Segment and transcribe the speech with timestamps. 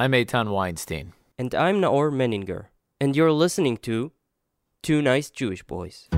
[0.00, 1.12] I'm Eitan Weinstein.
[1.38, 2.68] And I'm Naor Menninger.
[3.02, 4.12] And you're listening to
[4.82, 6.08] Two Nice Jewish Boys.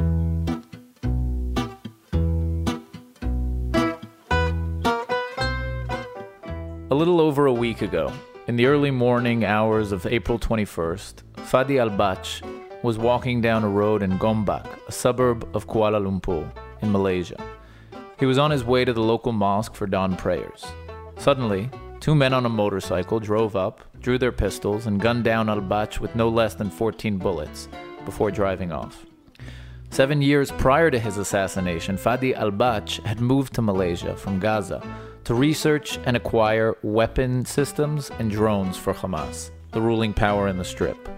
[6.90, 8.12] A little over a week ago,
[8.46, 14.04] in the early morning hours of April 21st, Fadi Al-Batsh was walking down a road
[14.04, 16.48] in Gombak, a suburb of Kuala Lumpur,
[16.82, 17.44] in Malaysia.
[18.20, 20.64] He was on his way to the local mosque for dawn prayers.
[21.18, 21.68] Suddenly,
[22.02, 26.16] two men on a motorcycle drove up, drew their pistols, and gunned down Al-Batsh with
[26.16, 27.68] no less than 14 bullets
[28.04, 29.06] before driving off.
[29.90, 34.82] Seven years prior to his assassination, Fadi Al-Batsh had moved to Malaysia from Gaza
[35.22, 40.64] to research and acquire weapon systems and drones for Hamas, the ruling power in the
[40.64, 41.08] Strip.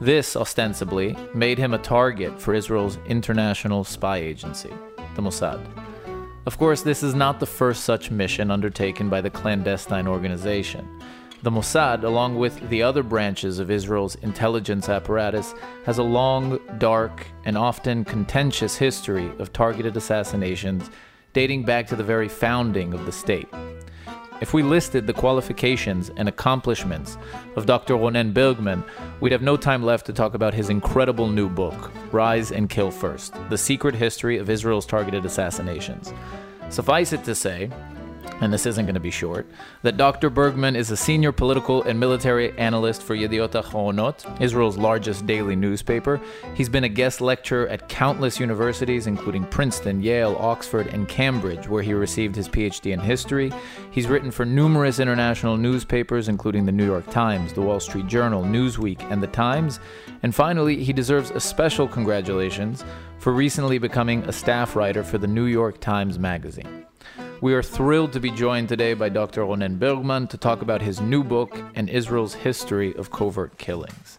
[0.00, 4.72] This, ostensibly, made him a target for Israel's international spy agency,
[5.14, 5.87] the Mossad.
[6.48, 10.88] Of course, this is not the first such mission undertaken by the clandestine organization.
[11.42, 17.26] The Mossad, along with the other branches of Israel's intelligence apparatus, has a long, dark,
[17.44, 20.90] and often contentious history of targeted assassinations
[21.34, 23.48] dating back to the very founding of the state.
[24.40, 27.18] If we listed the qualifications and accomplishments
[27.56, 27.94] of Dr.
[27.94, 28.84] Ronen Bergman,
[29.20, 32.92] we'd have no time left to talk about his incredible new book, Rise and Kill
[32.92, 36.12] First The Secret History of Israel's Targeted Assassinations.
[36.70, 37.70] Suffice it to say,
[38.40, 39.46] and this isn't going to be short,
[39.82, 40.30] that Dr.
[40.30, 46.20] Bergman is a senior political and military analyst for Yediot Ahronoth, Israel's largest daily newspaper.
[46.54, 51.82] He's been a guest lecturer at countless universities, including Princeton, Yale, Oxford, and Cambridge, where
[51.82, 53.52] he received his PhD in history.
[53.90, 58.42] He's written for numerous international newspapers, including the New York Times, the Wall Street Journal,
[58.42, 59.80] Newsweek, and the Times.
[60.22, 62.84] And finally, he deserves a special congratulations
[63.18, 66.87] for recently becoming a staff writer for the New York Times Magazine.
[67.40, 69.42] We are thrilled to be joined today by Dr.
[69.42, 74.18] Ronen Bergman to talk about his new book and Israel's history of covert killings.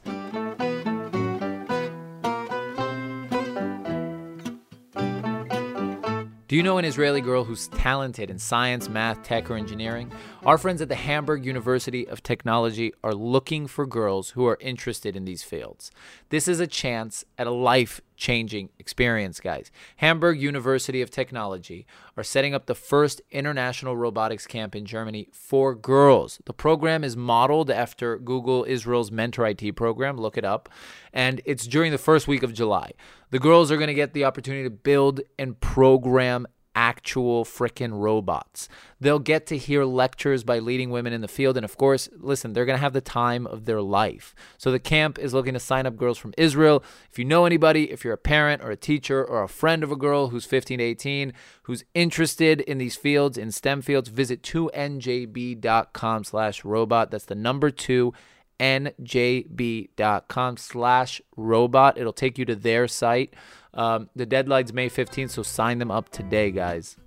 [6.50, 10.12] Do you know an Israeli girl who's talented in science, math, tech, or engineering?
[10.48, 15.16] Our friends at the Hamburg University of Technology are looking for girls who are interested
[15.16, 15.92] in these fields.
[16.30, 19.70] This is a chance at a life changing experience, guys.
[19.98, 21.86] Hamburg University of Technology
[22.18, 26.42] are setting up the first international robotics camp in Germany for girls.
[26.46, 30.18] The program is modeled after Google Israel's Mentor IT program.
[30.18, 30.68] Look it up.
[31.14, 32.94] And it's during the first week of July.
[33.32, 38.70] The girls are going to get the opportunity to build and program actual frickin' robots.
[39.02, 41.58] They'll get to hear lectures by leading women in the field.
[41.58, 44.34] And of course, listen, they're going to have the time of their life.
[44.58, 46.84] So the camp is looking to sign up girls from Israel.
[47.12, 49.92] If you know anybody, if you're a parent or a teacher or a friend of
[49.92, 54.42] a girl who's 15 to 18, who's interested in these fields, in STEM fields, visit
[54.42, 57.12] 2njb.com slash robot.
[57.12, 58.14] That's the number two
[58.60, 61.98] njb.com slash robot.
[61.98, 63.34] It'll take you to their site.
[63.74, 66.98] Um, the deadline's May 15th, so sign them up today, guys.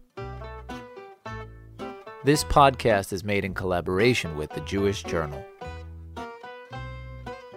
[2.25, 5.45] This podcast is made in collaboration with the Jewish Journal.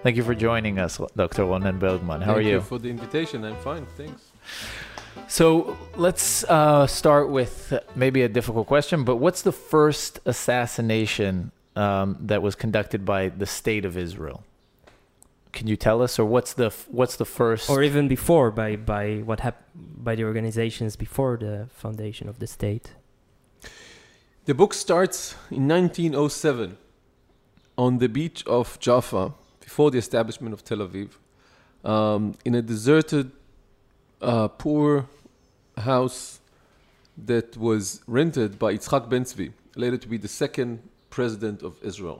[0.01, 1.43] Thank you for joining us, Dr.
[1.43, 2.21] Ronen Bergman.
[2.21, 2.49] How Thank are you?
[2.55, 3.43] you for the invitation.
[3.43, 4.31] I'm fine, thanks.
[5.27, 12.17] So let's uh, start with maybe a difficult question, but what's the first assassination um,
[12.19, 14.43] that was conducted by the state of Israel?
[15.51, 17.69] Can you tell us, or what's the what's the first?
[17.69, 22.47] Or even before, by, by what hap- by the organizations before the foundation of the
[22.47, 22.91] state.
[24.45, 26.77] The book starts in 1907
[27.77, 31.09] on the beach of Jaffa, before the establishment of Tel Aviv,
[31.83, 33.31] um, in a deserted,
[34.21, 35.07] uh, poor
[35.77, 36.39] house
[37.17, 40.81] that was rented by Yitzhak Ben Tzvi, later to be the second
[41.19, 42.19] president of Israel.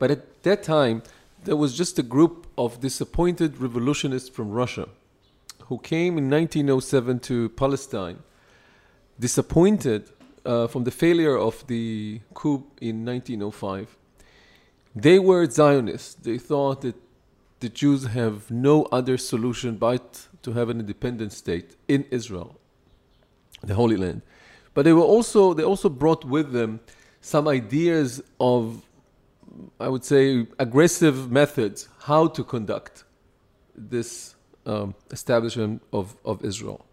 [0.00, 0.96] But at that time,
[1.44, 4.86] there was just a group of disappointed revolutionists from Russia
[5.68, 8.18] who came in 1907 to Palestine,
[9.26, 10.02] disappointed
[10.44, 13.96] uh, from the failure of the coup in 1905.
[14.94, 16.14] They were Zionists.
[16.14, 16.96] They thought that
[17.60, 22.50] the Jews have no other solution but to have an independent state in Israel,
[23.62, 24.22] the Holy Land.
[24.74, 26.80] But they were also they also brought with them
[27.28, 28.60] some ideas of
[29.80, 33.04] I would say, aggressive methods how to conduct
[33.76, 34.34] this
[34.66, 36.84] um, establishment of, of Israel.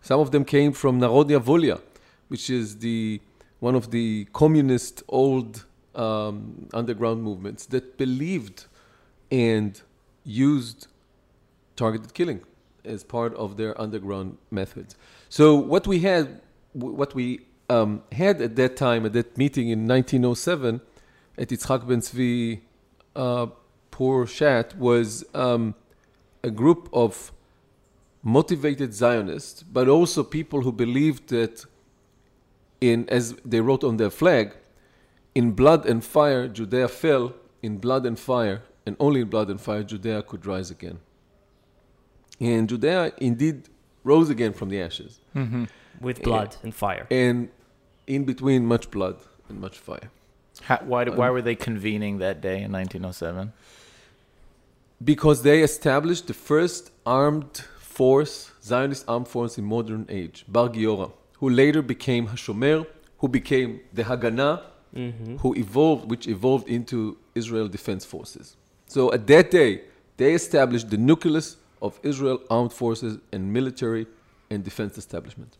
[0.00, 1.80] Some of them came from Narodnaya Volya,
[2.28, 3.20] which is the
[3.58, 8.66] one of the communist old um, underground movements that believed
[9.30, 9.80] and
[10.24, 10.88] used
[11.74, 12.42] targeted killing
[12.84, 14.94] as part of their underground methods.
[15.28, 16.40] So what we had,
[16.74, 20.80] what we um, had at that time, at that meeting in 1907,
[21.38, 22.60] at Yitzhak Ben Tzvi
[23.14, 23.46] uh,
[23.90, 25.74] Poor Shat was um,
[26.42, 27.32] a group of
[28.22, 31.64] motivated Zionists, but also people who believed that,
[32.80, 34.54] in as they wrote on their flag,
[35.34, 37.32] in blood and fire Judea fell,
[37.62, 40.98] in blood and fire, and only in blood and fire Judea could rise again.
[42.40, 43.68] And Judea indeed
[44.04, 45.64] rose again from the ashes, Mm-hmm.
[46.00, 47.06] with blood and fire.
[47.10, 47.48] and
[48.06, 49.16] in between much blood
[49.48, 50.10] and much fire.
[50.62, 53.52] How, why, did- why Um, were they convening that day in 1907?
[55.04, 61.12] Because they established the first armed force, Zionist armed force in modern age, Bar Giora,
[61.40, 62.86] who later became Hashomer,
[63.18, 64.62] who became the Haganah,
[64.94, 65.36] Mm-hmm.
[65.38, 68.56] who evolved, which evolved into Israel Defense Forces.
[68.86, 69.82] So at that day,
[70.16, 74.06] they established the nucleus of Israel armed forces and military
[74.48, 75.58] and defense establishment.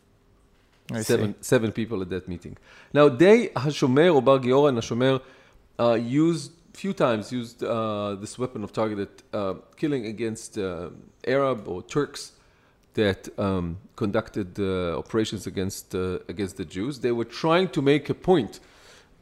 [1.03, 2.57] Seven, seven people at that meeting.
[2.93, 5.21] Now they, Hashomer or Bar Giora and Hashomer,
[5.79, 10.91] uh, used few times used uh, this weapon of targeted uh, killing against uh,
[11.27, 12.33] Arab or Turks
[12.95, 17.01] that um, conducted uh, operations against uh, against the Jews.
[17.01, 18.61] They were trying to make a point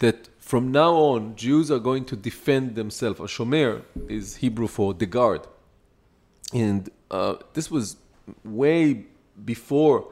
[0.01, 3.21] that from now on Jews are going to defend themselves.
[3.21, 5.47] A shomer is Hebrew for the guard,
[6.53, 6.91] and
[7.55, 7.97] this was
[8.45, 9.07] way
[9.45, 10.09] before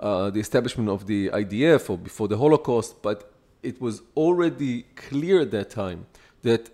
[0.00, 5.40] uh, the establishment of the IDF or before the Holocaust, but it was already clear
[5.40, 6.06] at that time
[6.42, 6.70] that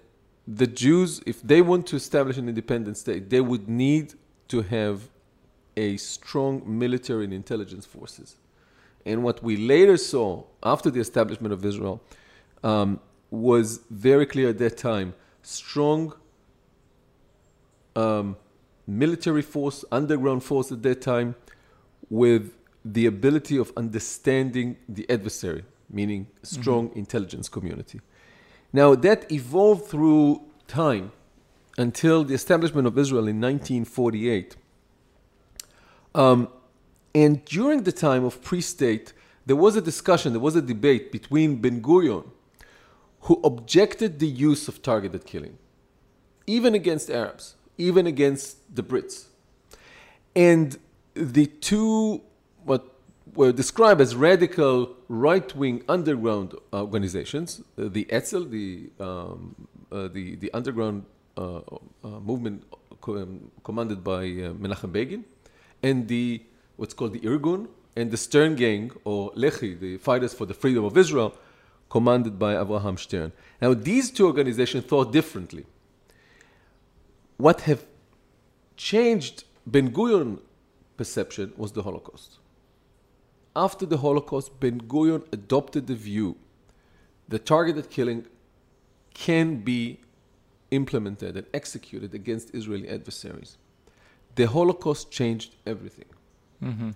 [0.47, 4.15] the Jews, if they want to establish an independent state, they would need
[4.49, 5.09] to have
[5.77, 8.37] a strong military and intelligence forces.
[9.07, 12.03] And what we later saw after the establishment of Israel
[12.63, 13.01] um,
[13.31, 16.15] was very clear at that time strong
[17.97, 18.37] um,
[18.87, 21.35] military force, underground force at that time,
[22.11, 22.53] with
[22.85, 28.01] the ability of understanding the adversary, meaning strong intelligence community.
[28.73, 31.13] Now, that evolved through time
[31.79, 34.57] until the establishment of Israel in 1948.
[36.15, 36.49] Um,
[37.15, 39.13] and during the time of pre state,
[39.47, 42.27] there was a discussion, there was a debate between Ben Gurion,
[43.21, 45.59] who objected the use of targeted killing,
[46.47, 49.27] even against Arabs, even against the Brits.
[50.35, 50.77] And
[51.15, 52.23] the two,
[52.65, 52.85] what
[53.35, 59.55] were described as radical right wing underground organizations, uh, the Etzel, the, um,
[59.91, 61.05] uh, the, the underground
[61.37, 61.61] uh,
[62.03, 62.65] movement
[63.09, 65.25] um, commanded by Menachem Begin,
[65.83, 66.43] and the
[66.77, 70.85] what's called the Irgun, and the Stern Gang, or Lehi, the Fighters for the Freedom
[70.85, 71.37] of Israel,
[71.89, 73.33] commanded by Abraham Stern.
[73.61, 75.65] Now, these two organizations thought differently.
[77.37, 77.85] What have
[78.77, 80.41] changed Ben Gurion
[80.97, 82.39] perception was the Holocaust.
[83.57, 86.37] After the Holocaust, Ben Gurion adopted the view
[87.29, 88.27] that targeted killing
[89.15, 90.01] can be
[90.71, 93.57] implemented and executed against Israeli adversaries.
[94.35, 96.07] The Holocaust changed everything.
[96.63, 96.91] Mm-hmm.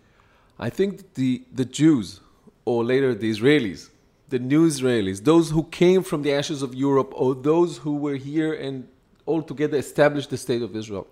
[0.59, 2.21] I think the, the Jews,
[2.65, 3.91] or later the Israelis,
[4.29, 8.17] the new Israelis, those who came from the ashes of Europe, or those who were
[8.17, 8.89] here and
[9.25, 11.07] all together established the state of Israel,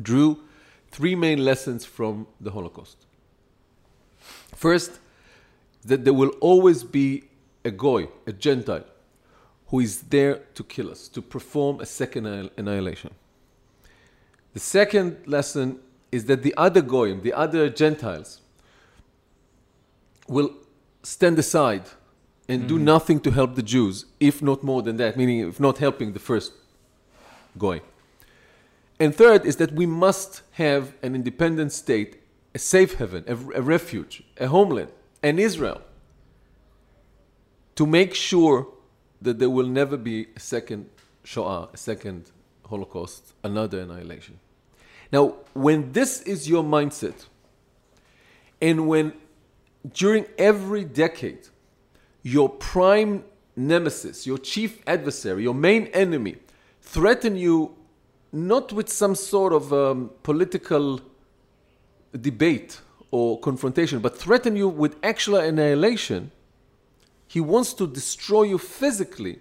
[0.00, 0.38] drew
[0.90, 3.06] three main lessons from the Holocaust.
[4.54, 4.98] First,
[5.84, 7.24] that there will always be
[7.64, 8.84] a goy, a Gentile,
[9.68, 12.26] who is there to kill us, to perform a second
[12.56, 13.10] annihilation.
[14.54, 15.78] The second lesson
[16.10, 18.40] is that the other goyim, the other Gentiles,
[20.28, 20.52] will
[21.02, 21.84] stand aside
[22.48, 22.84] and do mm-hmm.
[22.84, 26.18] nothing to help the Jews, if not more than that, meaning if not helping the
[26.18, 26.52] first
[27.56, 27.80] goy.
[29.00, 32.21] And third is that we must have an independent state,
[32.54, 34.90] a safe haven, a, a refuge, a homeland,
[35.22, 35.80] an Israel,
[37.74, 38.68] to make sure
[39.20, 40.88] that there will never be a second
[41.24, 42.30] Shoah, a second
[42.68, 44.38] Holocaust, another annihilation.
[45.12, 47.26] Now, when this is your mindset,
[48.60, 49.12] and when
[49.92, 51.48] during every decade,
[52.22, 53.24] your prime
[53.56, 56.36] nemesis, your chief adversary, your main enemy,
[56.80, 57.74] threaten you
[58.32, 61.00] not with some sort of um, political
[62.18, 66.30] debate or confrontation, but threaten you with actual annihilation,
[67.26, 69.38] he wants to destroy you physically,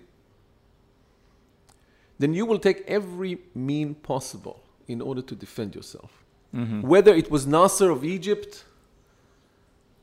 [2.20, 6.24] then you will take every mean possible in order to defend yourself.
[6.82, 8.66] Whether it was Nasser of Egypt,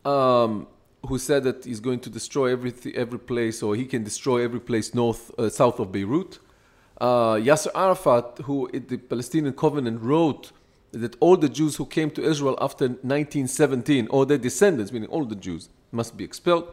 [0.05, 0.67] um,
[1.07, 4.61] who said that he's going to destroy every, every place, or he can destroy every
[4.61, 6.39] place north, uh, south of Beirut.
[7.01, 10.53] Uh, Yasser Arafat, who in the Palestinian Covenant wrote
[10.93, 15.25] that all the Jews who came to Israel after 1917, or their descendants, meaning all
[15.25, 16.69] the Jews, must be expelled.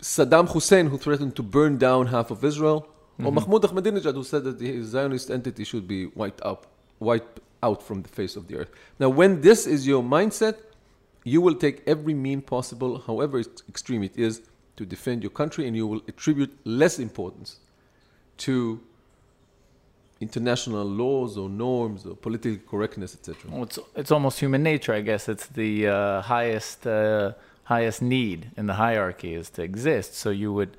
[0.00, 2.88] Saddam Hussein, who threatened to burn down half of Israel,
[3.20, 3.34] Or Mhm.
[3.34, 6.66] Mahmoud Ahmadinejad, who said that the Zionist entity should be wiped out,
[6.98, 8.70] wiped out from the face of the earth.
[8.98, 10.56] Now, when this is your mindset,
[11.22, 14.42] you will take every mean possible, however extreme it is,
[14.76, 17.60] to defend your country, and you will attribute less importance
[18.38, 18.80] to
[20.28, 23.50] international laws or norms or political correctness, etc.
[23.50, 25.22] Well, it's it's almost human nature, I guess.
[25.34, 27.32] It's the uh, highest uh,
[27.74, 30.10] highest need in the hierarchy is to exist.
[30.22, 30.72] So you would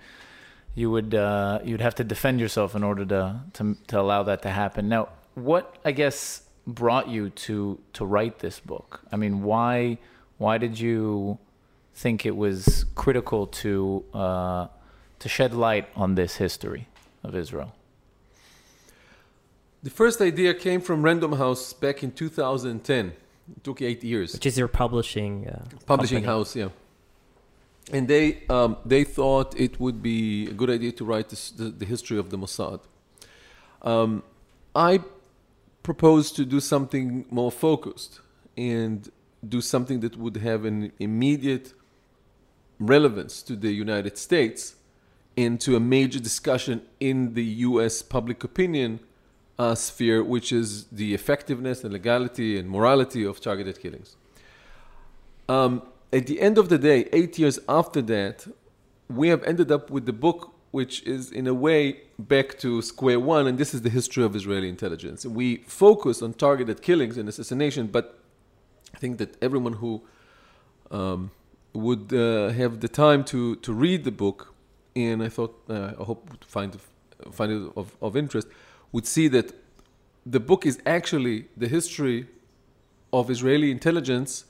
[0.76, 4.42] you would uh, you'd have to defend yourself in order to, to to allow that
[4.42, 4.90] to happen.
[4.90, 5.04] Now,
[5.36, 8.90] what I guess brought you to to write this book?
[9.12, 9.98] I mean, why
[10.38, 11.38] why did you
[11.94, 14.68] think it was critical to uh,
[15.20, 16.88] to shed light on this history
[17.24, 17.74] of Israel?
[19.86, 23.14] The first idea came from Random House back in 2010.
[23.56, 24.34] It took eight years.
[24.34, 26.26] Which is your publishing uh, publishing company.
[26.26, 26.70] house yeah
[27.92, 31.66] and they um, they thought it would be a good idea to write this, the,
[31.66, 32.80] the history of the Mossad.
[33.84, 34.24] Um,
[34.76, 35.02] I
[35.84, 38.22] proposed to do something more focused
[38.58, 39.12] and
[39.48, 41.74] do something that would have an immediate
[42.80, 44.76] relevance to the United States
[45.38, 48.02] and to a major discussion in the U.S.
[48.02, 49.00] public opinion
[49.58, 54.18] uh, sphere, which is the effectiveness and legality and morality of targeted killings.
[55.48, 58.48] Um, at the end of the day, eight years after that,
[59.10, 63.20] we have ended up with the book, which is in a way back to square
[63.20, 65.26] one, and this is the history of Israeli intelligence.
[65.26, 68.20] We focus on targeted killings and assassination, but
[68.94, 70.02] I think that everyone who
[70.92, 71.32] um,
[71.74, 74.54] would uh, have the time to, to read the book,
[74.96, 76.78] and I thought uh, I hope find
[77.32, 78.48] find it of, of interest,
[78.96, 79.54] would see that
[80.26, 82.28] the book is actually the history
[83.12, 84.46] of Israeli intelligence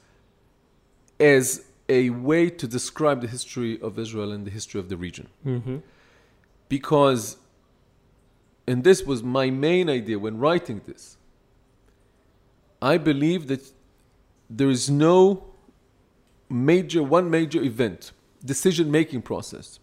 [1.19, 5.27] as a way to describe the history of Israel and the history of the region.
[5.43, 5.81] Mhm.
[6.69, 7.37] Because,
[8.67, 11.17] and this was my main idea when writing this,
[12.93, 13.63] I believe that
[14.47, 15.43] there is no
[16.49, 18.11] major, one major event,
[18.53, 19.79] decision making process,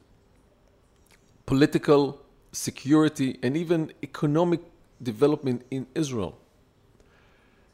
[1.47, 2.22] political
[2.53, 4.61] security, and even economic
[5.03, 6.39] development in Israel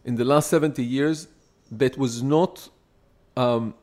[0.05, 1.29] in the last 70 years
[1.71, 2.71] that was not
[3.37, 3.75] um,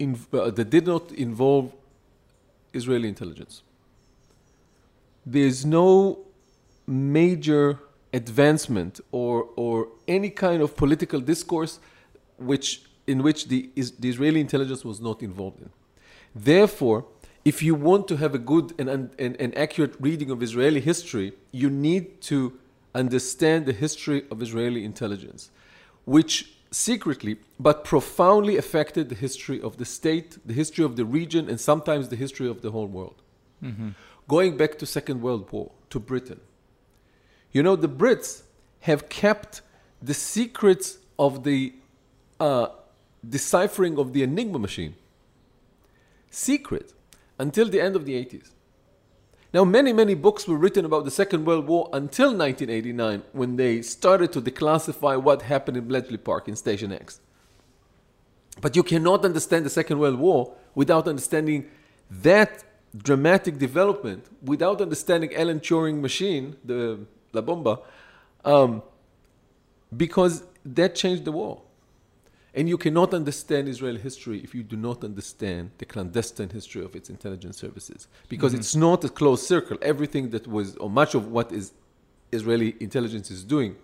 [0.00, 1.72] uh, that did not involve
[2.72, 3.62] Israeli intelligence.
[5.24, 6.18] There's no
[6.86, 7.78] major
[8.12, 11.78] advancement or, or any kind of political discourse
[12.36, 15.70] which, in which the, is, the Israeli intelligence was not involved in.
[16.34, 17.06] Therefore,
[17.44, 21.32] if you want to have a good and, and, and accurate reading of Israeli history,
[21.52, 22.58] you need to
[22.94, 25.50] understand the history of Israeli intelligence,
[26.04, 31.48] which secretly but profoundly affected the history of the state, the history of the region,
[31.48, 33.22] and sometimes the history of the whole world.
[34.26, 36.40] Going back to Second World War, to Britain.
[37.52, 38.42] You know, the Brits
[38.80, 39.62] have kept
[40.02, 41.74] the secrets of the
[42.40, 42.68] uh,
[43.28, 44.94] deciphering of the Enigma machine
[46.30, 46.92] secret
[47.38, 48.50] until the end of the 80s.
[49.52, 53.82] Now, many, many books were written about the Second World War until 1989 when they
[53.82, 57.20] started to declassify what happened in Bletchley Park in Station X.
[58.60, 61.70] But you cannot understand the Second World War without understanding
[62.10, 62.64] that
[62.96, 67.00] dramatic development, without understanding Alan Turing machine, the
[67.32, 67.80] La Bomba,
[68.44, 68.82] um,
[69.96, 71.62] because that changed the war.
[72.56, 76.94] And you cannot understand Israeli history if you do not understand the clandestine history of
[76.94, 78.06] its intelligence services.
[78.28, 79.76] Because it's not a closed circle.
[79.82, 81.72] Everything that was, or much of what is
[82.30, 83.74] Israeli intelligence is doing,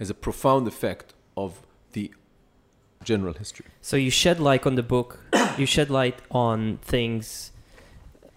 [0.00, 2.10] has a profound effect of the
[3.04, 3.66] general history.
[3.80, 5.20] So you shed light on the book.
[5.58, 7.52] you shed light on things.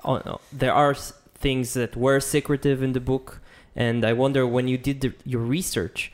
[0.04, 3.42] On uh, there are things that were secretive in the book,
[3.76, 6.12] and I wonder when you did the, your research,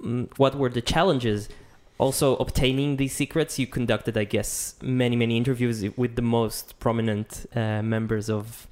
[0.00, 1.48] mm, what were the challenges?
[1.96, 7.46] Also, obtaining these secrets, you conducted, I guess, many many interviews with the most prominent
[7.54, 8.66] uh, members of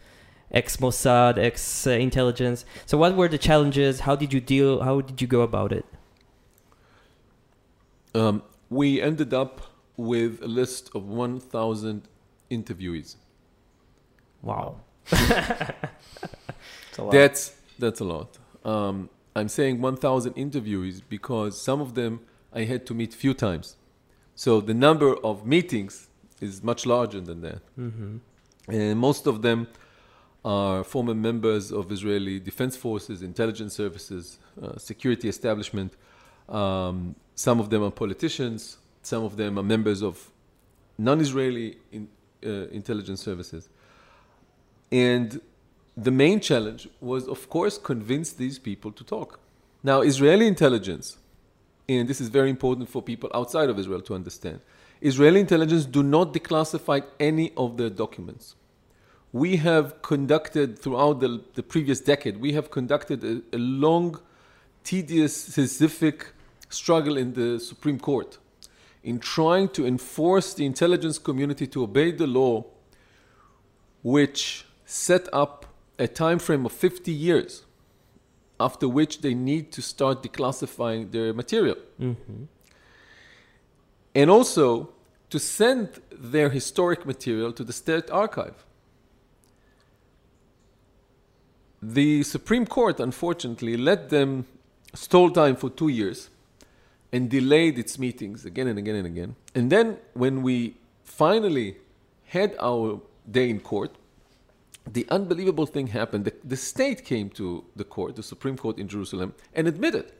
[0.51, 2.65] ex Mossad, ex uh, intelligence.
[2.85, 4.01] So, what were the challenges?
[4.01, 4.83] How did you deal?
[4.83, 5.87] How did you go about it?
[8.15, 9.61] Um, we ended up
[9.97, 12.09] with a list of 1,000
[12.51, 13.17] interviewees.
[14.43, 14.81] Wow.
[15.11, 15.21] It's
[16.99, 17.13] a lot.
[17.13, 18.39] That's that's a lot.
[18.65, 22.21] Um, I'm saying 1,000 interviewees because some of them
[22.55, 23.77] I had to meet few times.
[24.35, 26.09] So the number of meetings
[26.41, 27.63] is much larger than that.
[27.77, 28.17] hmm
[28.69, 29.67] And most of them
[30.45, 35.93] are former members of Israeli defense forces, intelligence services, uh, security establishment.
[36.49, 38.79] Um, some of them are politicians.
[39.03, 40.31] Some of them are members of
[40.99, 42.09] non-Israeli in,
[42.45, 43.69] uh, intelligence services.
[44.91, 45.41] And
[45.97, 49.39] the main challenge was, of course, convince these people to talk.
[49.83, 51.19] Now, Israeli intelligence,
[51.89, 54.61] and this is very important for people outside of Israel to understand,
[55.01, 58.55] Israeli intelligence do not declassify any of their documents.
[59.33, 64.21] We have conducted throughout the, the previous decade, we have conducted a, a long,
[64.85, 66.33] tedious, specific
[66.69, 68.39] struggle in the Supreme Court
[69.03, 72.65] in trying to enforce the intelligence community to obey the law
[74.03, 75.67] which set up
[75.99, 77.65] a time frame of 50 years
[78.63, 81.77] after which they need to start declassifying their material.
[82.01, 82.45] Mm-hmm.
[84.15, 84.91] and also
[85.31, 88.67] to send their historic material to the state archive.
[91.81, 94.45] The supreme court unfortunately let them
[94.95, 96.29] stall time for two years
[97.13, 99.37] and delayed its meetings again and again and again.
[99.55, 101.77] And then when we finally
[102.27, 103.01] had our
[103.31, 103.93] day in court
[104.91, 106.25] the unbelievable thing happened.
[106.25, 110.13] The, the state came to the court, the Supreme Court in Jerusalem, and admitted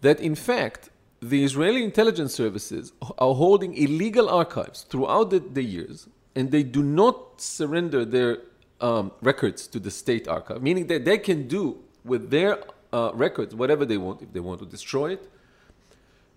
[0.00, 6.06] that in fact the Israeli intelligence services are holding illegal archives throughout the, the years,
[6.34, 8.38] and they do not surrender their
[8.80, 12.58] um, records to the state archive, meaning that they can do with their
[12.92, 14.20] uh, records whatever they want.
[14.20, 15.30] If they want to destroy it,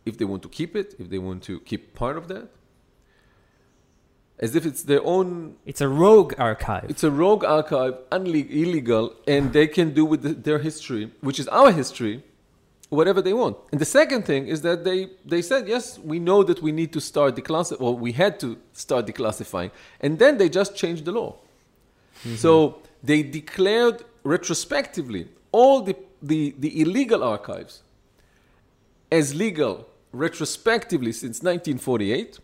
[0.06, 2.48] if they want to keep it, if they want to keep part of that,
[4.39, 6.86] as if it's their own It's a rogue archive.
[6.89, 11.39] it's a rogue archive, unle- illegal, and they can do with the, their history, which
[11.39, 12.24] is our history,
[12.89, 13.58] whatever they want.
[13.72, 16.94] And the second thing is that they, they said, yes, we know that we need
[16.94, 19.72] to start declassifying, well, we had to start declassifying.
[20.00, 21.36] And then they just changed the law.
[22.20, 22.36] Mm-hmm.
[22.36, 27.82] So they declared retrospectively all the, the, the illegal archives
[29.12, 32.39] as legal retrospectively since 1948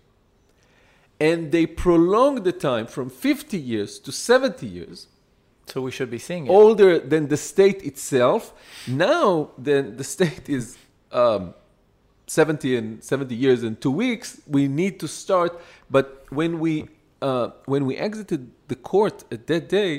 [1.30, 5.00] and they prolonged the time from 50 years to 70 years
[5.72, 6.52] So we should be seeing it.
[6.60, 8.42] older than the state itself
[8.88, 9.28] now
[9.68, 10.66] then the state is
[11.22, 11.44] um,
[12.28, 15.52] 70 and 70 years and two weeks we need to start
[15.96, 16.06] but
[16.40, 16.74] when we
[17.22, 19.92] uh, when we exited the court at that day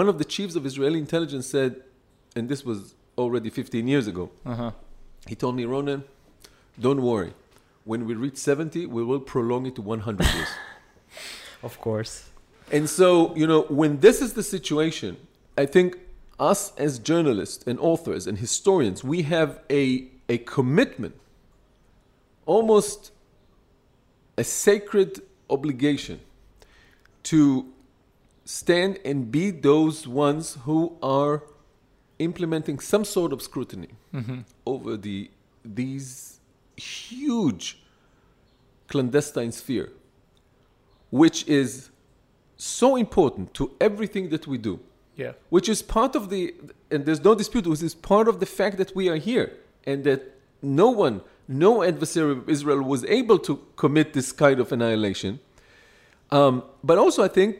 [0.00, 1.72] one of the chiefs of israeli intelligence said
[2.36, 2.78] and this was
[3.22, 4.70] already 15 years ago Uh-huh.
[5.30, 6.00] he told me ronen
[6.86, 7.32] don't worry
[7.86, 10.48] when we reach 70 we will prolong it to 100 years
[11.62, 12.14] of course.
[12.70, 15.16] and so, you know, when this is the situation,
[15.56, 15.96] I think
[16.38, 21.14] us as journalists and authors and historians, we have a, a commitment,
[22.44, 23.12] almost
[24.36, 26.20] a sacred obligation
[27.22, 27.72] to
[28.44, 31.42] stand and be those ones who are
[32.18, 34.40] implementing some sort of scrutiny Mm-hmm.
[34.66, 35.30] over the
[35.64, 36.35] these
[36.76, 37.78] huge
[38.88, 39.90] clandestine sphere,
[41.10, 41.90] which is
[42.56, 44.80] so important to everything that we do,
[45.16, 45.32] Yeah.
[45.50, 46.54] which is part of the,
[46.90, 49.52] and there's no dispute, which is part of the fact that we are here
[49.84, 50.20] and that
[50.62, 55.38] no one, no adversary of Israel was able to commit this kind of annihilation.
[56.30, 57.58] Um, but also, I think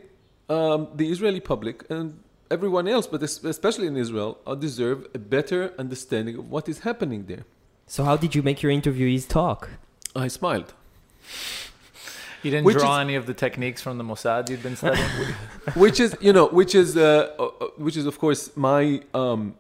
[0.49, 2.19] um, the Israeli public and
[2.51, 7.27] everyone else, but especially in Israel, uh, deserve a better understanding of what is happening
[7.27, 7.45] there.
[7.87, 9.71] So how did you make your interviewees talk?
[10.15, 10.73] I smiled.
[12.43, 15.07] You didn't Which draw is- any of the techniques from the Mossad you'd been studying?
[15.75, 19.55] which is you know which is uh, uh, uh, which is of course my um,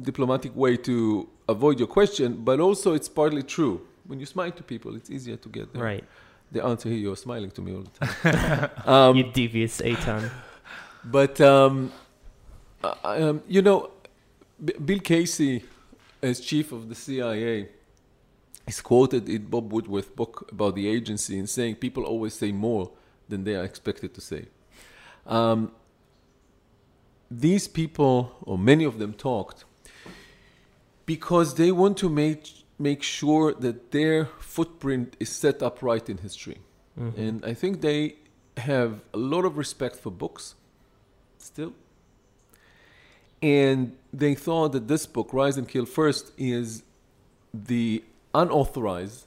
[0.00, 4.62] diplomatic way to avoid your question but also it's partly true when you smile to
[4.62, 6.04] people it's easier to get the, Right.
[6.52, 10.30] the answer here you're smiling to me all the time um, you devious Eitan.
[11.04, 11.92] but um,
[12.84, 13.90] I- um, you know
[14.62, 15.64] B- bill casey
[16.26, 17.56] as chief of the cia
[18.72, 22.84] is quoted in bob woodward's book about the agency in saying people always say more
[23.30, 24.42] than they are expected to say
[25.36, 25.60] um,
[27.30, 29.64] these people or many of them talked
[31.04, 32.42] because they want to make
[32.78, 36.58] make sure that their footprint is set up right in history
[36.98, 37.12] Mhm.
[37.24, 38.00] and I think they
[38.70, 40.54] have a lot of respect for books
[41.38, 41.72] still.
[43.46, 46.82] And they thought that this book, Rise and Kill First, is
[47.54, 48.02] the
[48.34, 49.24] unauthorized,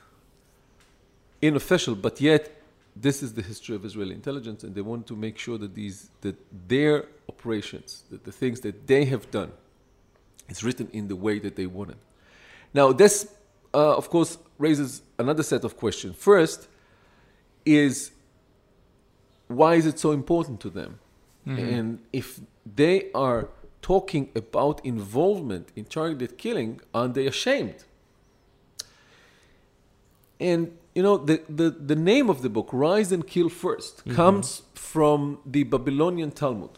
[1.42, 2.62] unofficial, but yet
[2.98, 6.10] this is the history of Israeli intelligence, and they want to make sure that these
[6.20, 6.36] that
[6.68, 9.54] their operations, that the things that they have done,
[10.50, 12.00] is written in the way that they wanted.
[12.74, 13.16] Now, this,
[13.74, 16.18] uh, of course, raises another set of questions.
[16.18, 16.68] First,
[17.66, 18.12] is
[19.48, 21.00] why is it so important to them?
[21.48, 21.74] Mm-hmm.
[21.74, 22.42] And if
[22.76, 23.48] they are
[23.82, 27.84] talking about involvement in targeted killing, aren't they ashamed?
[30.40, 34.16] And you know, the, the, the name of the book, Rise and Kill 1st Mhm.
[34.16, 36.72] comes from the Babylonian Talmud.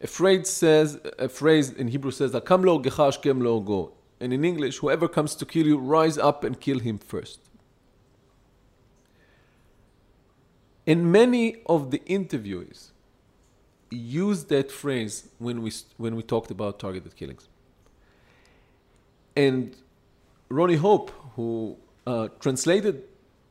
[0.00, 4.32] A phrase says, a phrase in Hebrew says, "Kam lo gechash kem lo go," and
[4.32, 7.38] in English, whoever comes to kill you, rise up and kill him first.
[10.86, 12.90] And many of the interviewees
[13.96, 17.48] used that phrase when we when we talked about targeted killings.
[19.36, 19.74] And
[20.48, 21.76] Ronnie Hope, who
[22.06, 23.02] uh, translated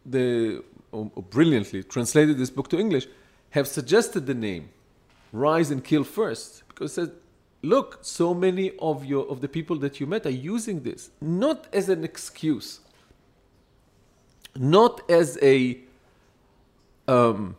[0.06, 3.08] the or, brilliantly translated this book to English,
[3.52, 4.70] have suggested the name
[5.32, 7.12] "Rise and Kill First because it says,
[7.62, 11.68] look, so many of your of the people that you met are using this not
[11.74, 12.80] as an excuse,
[14.56, 15.80] not as a
[17.08, 17.56] um,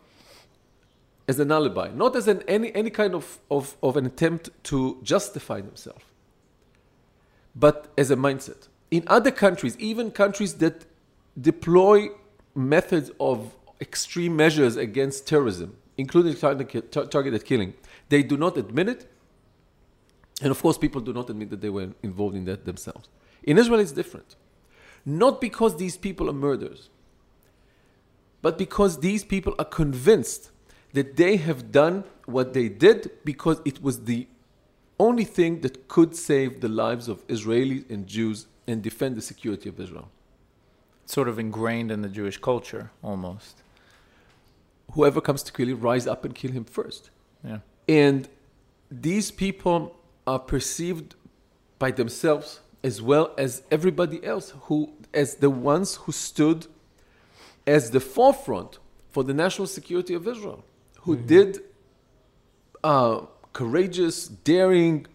[1.27, 4.99] as an alibi, not as an any any kind of, of, of an attempt to
[5.01, 6.03] justify themselves,
[7.55, 8.67] but as a mindset.
[8.91, 10.85] In other countries, even countries that
[11.39, 12.09] deploy
[12.53, 17.73] methods of extreme measures against terrorism, including targeted killing,
[18.09, 19.11] they do not admit it.
[20.41, 23.09] And of course, people do not admit that they were involved in that themselves.
[23.43, 24.35] In Israel, it's different.
[25.05, 26.89] Not because these people are murderers,
[28.41, 30.51] but because these people are convinced
[30.95, 34.27] that they have done what they did because it was the
[34.99, 39.69] only thing that could save the lives of Israelis and Jews and defend the security
[39.69, 40.09] of Israel.
[41.05, 43.61] Sort of ingrained in the Jewish culture, almost.
[44.93, 47.09] Whoever comes to kill you, rise up and kill him first.
[47.43, 47.59] Yeah.
[47.87, 48.27] And
[48.89, 51.15] these people are perceived
[51.77, 56.67] by themselves as well as everybody else who as the ones who stood
[57.67, 58.79] as the forefront
[59.09, 60.63] for the national security of Israel,
[61.05, 61.59] who did
[62.83, 63.21] uh,
[63.53, 65.07] courageous, daring,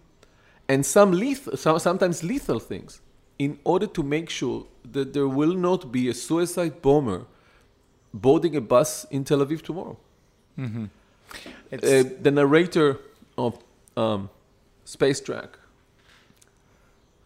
[0.69, 3.01] and some lethal, some, sometimes lethal things
[3.39, 7.27] in order to make sure that there will not be a suicide bomber
[8.15, 9.97] boarding a bus in Tel Aviv tomorrow.
[11.71, 12.99] It's, Uh, the narrator
[13.37, 13.59] of
[13.97, 14.29] um,
[14.85, 15.59] Star Trek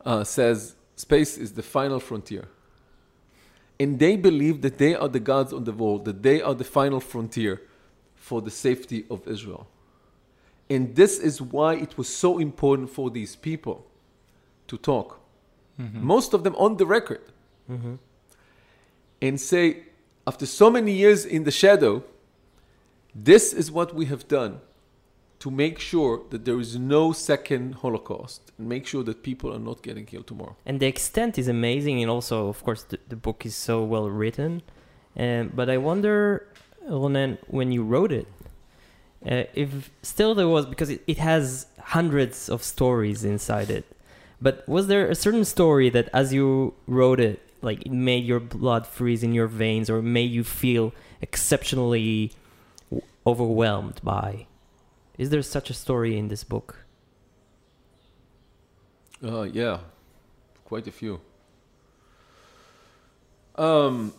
[0.04, 2.48] uh, says space is the final frontier.
[3.80, 6.64] And they believe that they are the gods on the world, that they are the
[6.64, 7.60] final frontier
[8.28, 9.64] for the safety of Israel.
[10.74, 13.78] And this is why it was so important for these people
[14.70, 15.08] to talk.
[16.14, 17.24] Most of them on the record.
[19.26, 19.64] And say,
[20.26, 22.02] after so many years in the shadow,
[23.28, 24.54] this is what we have done
[25.40, 29.64] to make sure that there is no second Holocaust and make sure that people are
[29.70, 30.56] not getting killed tomorrow.
[30.68, 34.08] and the extent is amazing and also of course the, the book is so well
[34.20, 34.52] written
[35.24, 36.16] um, but i wonder
[36.88, 38.26] ronen when you wrote it
[39.26, 43.84] uh, if still there was because it, it has hundreds of stories inside it
[44.40, 48.38] but was there a certain story that as you wrote it like it made your
[48.38, 52.32] blood freeze in your veins or made you feel exceptionally
[53.26, 54.46] overwhelmed by?
[55.16, 56.84] Is there such a story in this book?
[59.22, 59.78] Uh, yeah,
[60.64, 61.20] quite a few.
[63.56, 64.12] Um,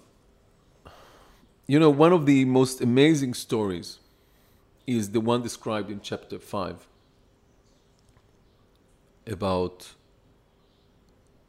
[1.67, 3.99] you know, one of the most amazing stories
[4.85, 6.87] is the one described in chapter 5
[9.25, 9.93] about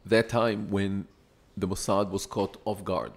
[0.03, 1.07] that time when
[1.55, 3.11] the Mossad was caught off guard.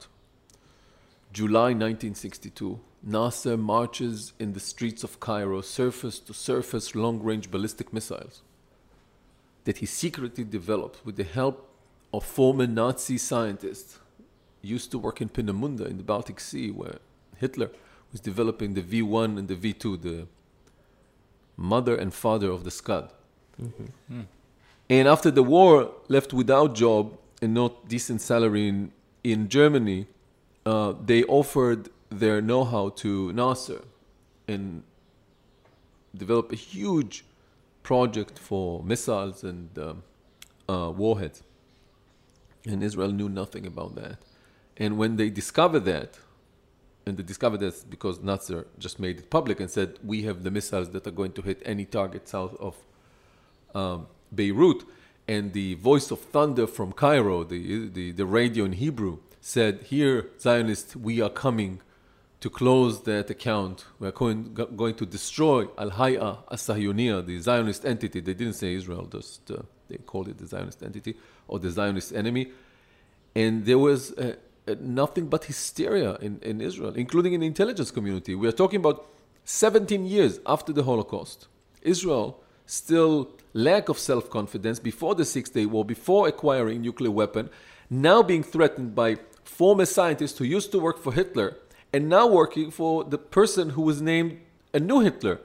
[1.32, 7.92] July 1962, Nasser marches in the streets of Cairo, surface to surface long range ballistic
[7.94, 8.42] missiles
[9.64, 11.66] that he secretly developed with the help
[12.12, 13.99] of former Nazi scientists
[14.62, 16.98] used to work in Peenemünde in the Baltic Sea, where
[17.38, 17.70] Hitler
[18.12, 20.26] was developing the V1 and the V2, the
[21.56, 23.10] mother and father of the Scud.
[24.88, 28.92] And after the war, left without job and not decent salary in,
[29.22, 30.06] in Germany,
[30.66, 33.82] uh, they offered their know-how to Nasser
[34.48, 34.82] and
[36.16, 37.24] developed a huge
[37.82, 40.02] project for missiles and um,
[40.68, 41.42] uh, warheads.
[42.66, 44.18] And Israel knew nothing about that.
[44.80, 46.18] And when they discovered that,
[47.04, 50.50] and they discovered that because Nasser just made it public and said, we have the
[50.50, 52.76] missiles that are going to hit any target south of
[53.74, 54.84] um, Beirut.
[55.28, 60.30] And the voice of thunder from Cairo, the, the, the radio in Hebrew, said, Here,
[60.40, 61.80] Zionists, we are coming
[62.40, 63.84] to close that account.
[63.98, 68.20] We are going, going to destroy Al Hay'a As the Zionist entity.
[68.20, 71.16] They didn't say Israel, just uh, they called it the Zionist entity
[71.46, 72.50] or the Zionist enemy.
[73.34, 74.12] And there was
[74.70, 78.34] Uh, nothing but hysteria in, in Israel, including in the intelligence community.
[78.34, 79.06] We are talking about
[79.44, 81.48] 17 years after the Holocaust.
[81.82, 87.50] Israel still lack of self-confidence before the Six-Day War, before acquiring nuclear weapon,
[87.88, 91.56] now being threatened by former scientists who used to work for Hitler
[91.92, 94.40] and now working for the person who was named
[94.72, 95.40] a new Hitler,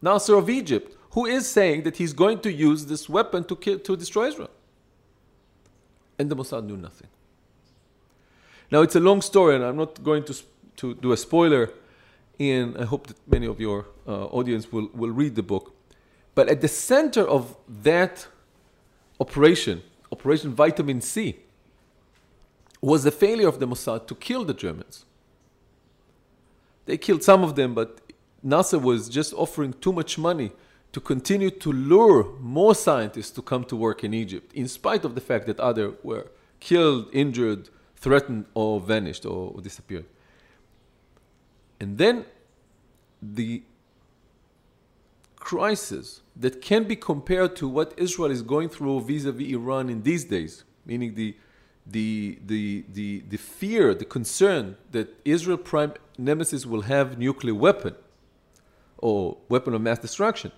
[0.00, 3.56] Nasser of Egypt, who who is saying that he's going to use this weapon to,
[3.56, 4.50] kill, to destroy Israel.
[6.16, 7.08] And the Mossad knew nothing.
[8.70, 10.34] Now, it's a long story, and I'm not going to,
[10.76, 11.70] to do a spoiler.
[12.40, 15.74] And I hope that many of your uh, audience will, will read the book.
[16.34, 18.28] But at the center of that
[19.18, 21.36] operation, Operation Vitamin C,
[22.80, 25.04] was the failure of the Mossad to kill the Germans.
[26.86, 28.00] They killed some of them, but
[28.42, 30.52] Nasser was just offering too much money
[30.92, 35.14] to continue to lure more scientists to come to work in Egypt, in spite of
[35.14, 36.28] the fact that others were
[36.60, 37.68] killed, injured,
[38.00, 40.06] threatened, or vanished or disappeared.
[41.80, 42.24] And then
[43.20, 43.62] the
[45.36, 50.24] crisis that can be compared to what Israel is going through vis-a-vis Iran in these
[50.24, 51.36] days, meaning the
[51.90, 57.94] the, the, the, the fear, the concern that Israel prime nemesis will have nuclear weapon
[58.98, 60.52] or weapon of mass destruction.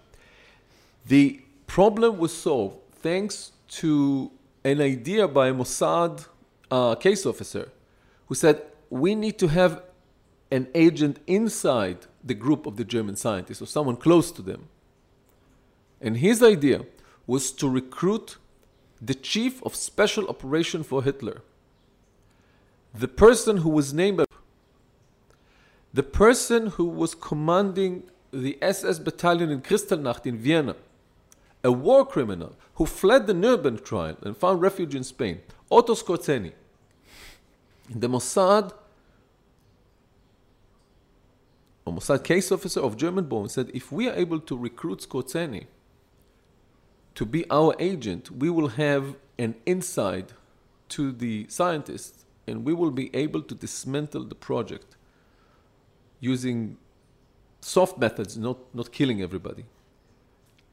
[1.06, 4.32] The problem was solved thanks to
[4.64, 6.26] an idea by Mossad
[6.70, 7.70] uh, case officer
[8.26, 9.82] who said, we need to have
[10.50, 14.68] an agent inside the group of the German scientists or someone close to them.
[16.00, 16.86] And his idea
[17.26, 18.36] was to recruit
[19.00, 21.42] the chief of special operation for Hitler,
[22.92, 24.24] the person who was named,
[25.92, 28.02] the person who was commanding
[28.32, 30.76] the SS battalion in Kristallnacht in Vienna,
[31.62, 36.52] a war criminal who fled the Nuremberg trial and found refuge in Spain, Otto Skorzeny.
[37.92, 38.72] The Mossad,
[41.84, 45.66] a Mossad case officer of German born, said if we are able to recruit Skorzeny,
[47.16, 50.34] to be our agent, we will have an insight
[50.90, 54.96] to the scientists and we will be able to dismantle the project
[56.20, 56.76] using
[57.60, 59.64] soft methods, not, not killing everybody.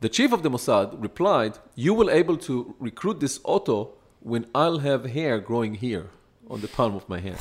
[0.01, 4.79] The chief of the Mossad replied, You will able to recruit this Otto when I'll
[4.79, 6.11] have hair growing here
[6.49, 7.39] on the palm of my hand.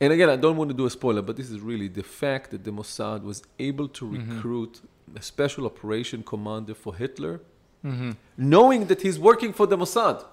[0.00, 2.50] and again, I don't want to do a spoiler, but this is really the fact
[2.52, 4.34] that the Mossad was able to Mm-hmm.
[4.36, 4.80] recruit
[5.16, 7.40] a special operation commander for Hitler,
[7.84, 8.10] Mm-hmm.
[8.36, 10.24] knowing that he's working for the Mossad.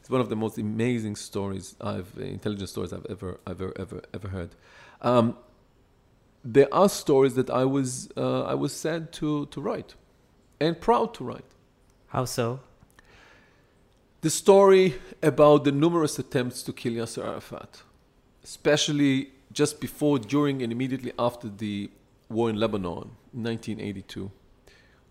[0.00, 4.02] It's one of the most amazing stories I've, uh, intelligence stories I've ever, ever, ever,
[4.12, 4.50] ever heard.
[5.00, 5.36] Um,
[6.44, 9.94] there are stories that I was, uh, I was sad to, to write
[10.60, 11.44] and proud to write.
[12.08, 12.60] How so?
[14.20, 17.82] The story about the numerous attempts to kill Yasser Arafat,
[18.42, 21.88] especially just before, during, and immediately after the
[22.28, 24.28] war in Lebanon in 1982.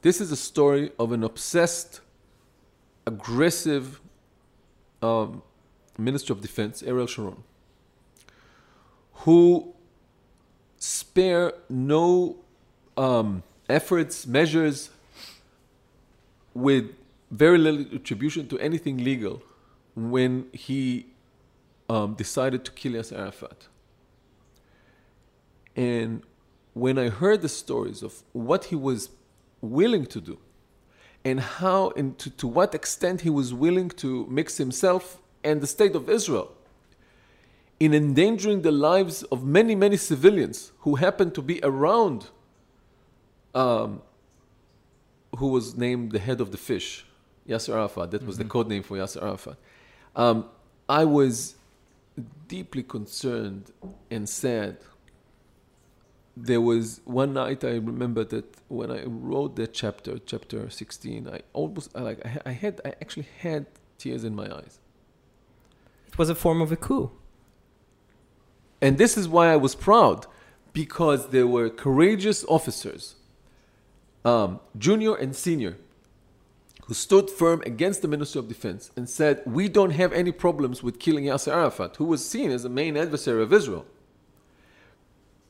[0.02, 2.02] This is a story of an obsessed,
[3.06, 4.02] aggressive
[5.02, 5.42] um,
[5.98, 7.44] Minister of Defense, Ariel Sharon,
[9.24, 9.74] who
[10.80, 12.36] spare no
[12.98, 14.90] um, efforts, measures
[16.54, 16.92] with
[17.32, 19.42] very little attribution to anything legal
[19.96, 21.08] when he
[21.90, 23.68] um, decided to kill Yasser Arafat.
[25.76, 26.24] And
[26.74, 29.10] when I heard the stories of what he was
[29.62, 30.38] willing to do
[31.26, 35.68] and how and to, to what extent he was willing to mix himself and the
[35.68, 36.54] state of Israel
[37.80, 42.28] in endangering the lives of many, many civilians who happened to be around
[43.54, 44.02] um,
[45.38, 47.06] who was named the head of the fish,
[47.48, 48.12] Yasser Arafat.
[48.12, 49.58] That was the code name for Yasser Arafat.
[50.16, 50.46] Um,
[50.90, 51.56] I was
[52.48, 53.72] deeply concerned
[54.10, 54.78] and sad.
[56.36, 61.42] There was one night I remember that when I wrote that chapter, chapter 16, I
[61.54, 63.66] almost I like I I had I actually had
[63.98, 64.80] tears in my eyes.
[66.08, 67.12] It was a form of a coup.
[68.82, 70.28] And this is why I was proud,
[70.72, 73.16] because there were courageous officers,
[74.24, 75.78] um, junior and senior,
[76.88, 80.82] who stood firm against the Ministry of Defense and said, We don't have any problems
[80.82, 83.86] with killing Yasser Arafat, who was seen as the main adversary of Israel,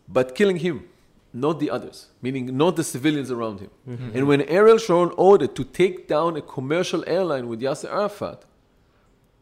[0.07, 0.85] but killing him,
[1.31, 3.69] not the others, meaning not the civilians around him.
[3.87, 4.17] Mm-hmm.
[4.17, 8.43] And when Ariel Sharon ordered to take down a commercial airline with Yasser Arafat,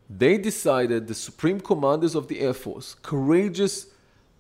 [0.10, 3.88] they decided the supreme commanders of the Air Force, courageous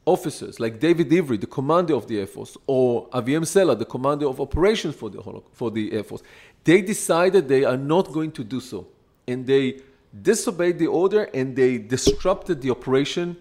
[0.05, 4.27] officers like David Ivry, the commander of the Air Force, or Aviam Sela, the commander
[4.27, 6.21] of operations for the, for the Air Force,
[6.65, 8.87] they decided they are not going to do so.
[9.27, 9.81] And they
[10.21, 13.37] disobeyed the order and they disrupted the operation,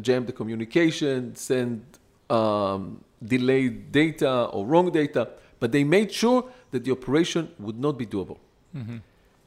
[0.00, 1.82] jammed the communication, sent
[2.30, 5.28] um, delayed data or wrong data,
[5.60, 8.38] but they made sure that the operation would not be doable.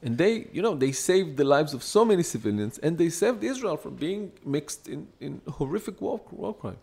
[0.01, 3.43] And they, you know, they saved the lives of so many civilians, and they saved
[3.43, 6.77] Israel from being mixed in, in horrific war, war crime.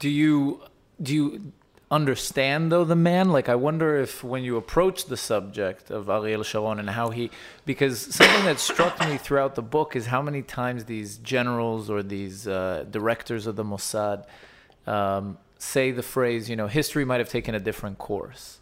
[0.00, 0.60] Do you
[1.00, 1.52] do you
[1.90, 3.30] understand though the man?
[3.30, 7.30] Like i wonder if when you approach the subject of ariel sharon and how he
[7.66, 12.02] because something that struck me throughout the book is how many times these generals or
[12.02, 14.24] these uh, directors of the mossad
[14.86, 18.58] um, say the phrase you know history might have taken a different course.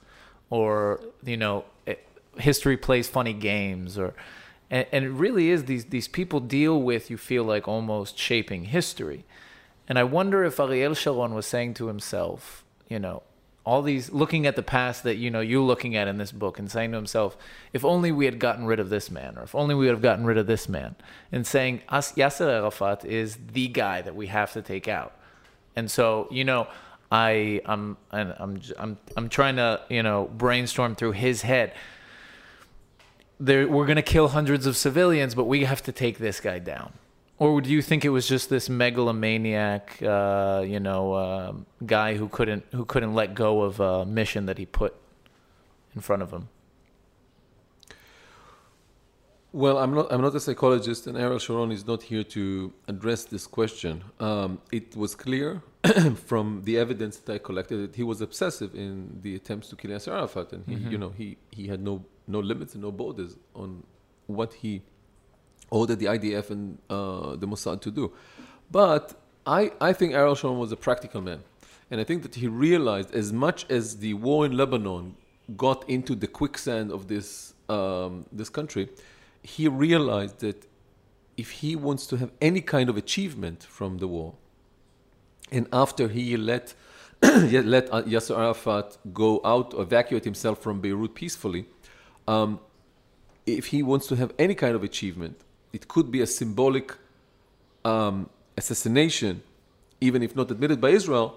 [0.51, 2.07] Or you know it,
[2.39, 4.15] history plays funny games or
[4.71, 8.65] and, and it really is these these people deal with you feel like almost shaping
[8.65, 9.25] history.
[9.89, 13.23] And i wonder if ariel sharon was saying to himself you know
[13.69, 16.59] all these looking at the past that you know you're looking at in this book
[16.59, 17.37] and saying to himself
[17.75, 20.01] if only we had gotten rid of this man or if only we would have
[20.01, 20.97] gotten rid of this man
[21.31, 25.13] and saying As- yasser arafat is the guy that we have to take out.
[25.77, 26.67] And so you know
[27.13, 31.75] i i'm i'm i'm i'm trying to you know brainstorm through his head.
[33.39, 36.59] There we're going to kill hundreds of civilians but we have to take this guy
[36.59, 36.95] down
[37.39, 41.53] or do you think it was just this megalomaniac, uh, you know, uh,
[41.87, 44.95] guy who couldn't who couldn't let go of a mission that he put
[45.95, 46.49] in front of him?
[49.53, 50.13] Well, I'm not.
[50.13, 54.05] I'm not a psychologist, and Ariel Sharon is not here to address this question.
[54.21, 55.63] Um, it was clear
[56.27, 59.91] from the evidence that I collected that he was obsessive in the attempts to kill
[59.93, 60.91] Yasser Arafat, and he, Mhm.
[60.93, 63.85] you know, he he had no no limits and no borders on
[64.27, 64.83] what he
[65.71, 68.13] ordered the IDF and uh, the Mossad to do.
[68.71, 69.15] But
[69.47, 71.41] I I think Ariel Sharon was a practical man,
[71.91, 75.17] and I think that he realized as much as the war in Lebanon
[75.57, 78.89] got into the quicksand of this um, this country,
[79.43, 80.67] he realized that
[81.37, 84.35] if he wants to have any kind of achievement from the war,
[85.51, 86.75] and after he let
[87.23, 91.67] let uh, Yasser Arafat go out, evacuate himself from Beirut peacefully,
[92.29, 92.61] um,
[93.47, 95.43] if he wants to have any kind of achievement,
[95.79, 96.87] it could be a symbolic
[97.85, 98.17] um,
[98.61, 99.35] assassination,
[100.01, 101.29] even if not admitted by Israel,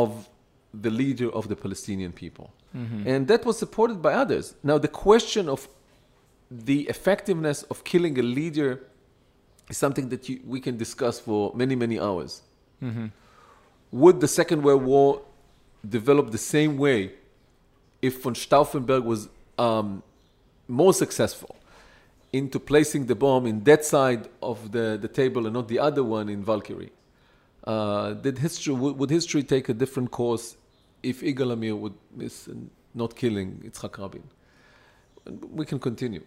[0.00, 0.10] of
[0.86, 2.46] the leader of the Palestinian people.
[3.12, 4.46] And that was supported by others.
[4.70, 5.60] Now, the question of
[6.68, 8.70] the effectiveness of killing a leader
[9.70, 12.32] is something that you, we can discuss for many, many hours.
[13.92, 15.08] Would the Second World War
[15.98, 16.98] develop the same way
[18.06, 19.20] if von Stauffenberg was
[19.66, 20.02] um,
[20.66, 21.54] more successful
[22.34, 26.02] into placing the bomb in that side of the, the table and not the other
[26.02, 26.92] one in Valkyrie?
[27.64, 30.56] Uh, did history would, history take a different course
[31.02, 32.48] if Yigal Amir would miss
[32.94, 34.24] not killing Yitzhak Rabin?
[35.58, 36.24] We can continue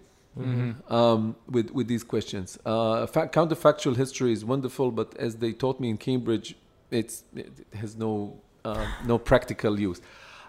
[0.89, 2.57] um, with with these questions.
[2.65, 6.55] Uh, fa- counterfactual history is wonderful, but as they taught me in Cambridge,
[6.91, 10.01] it's it has no uh, no practical use.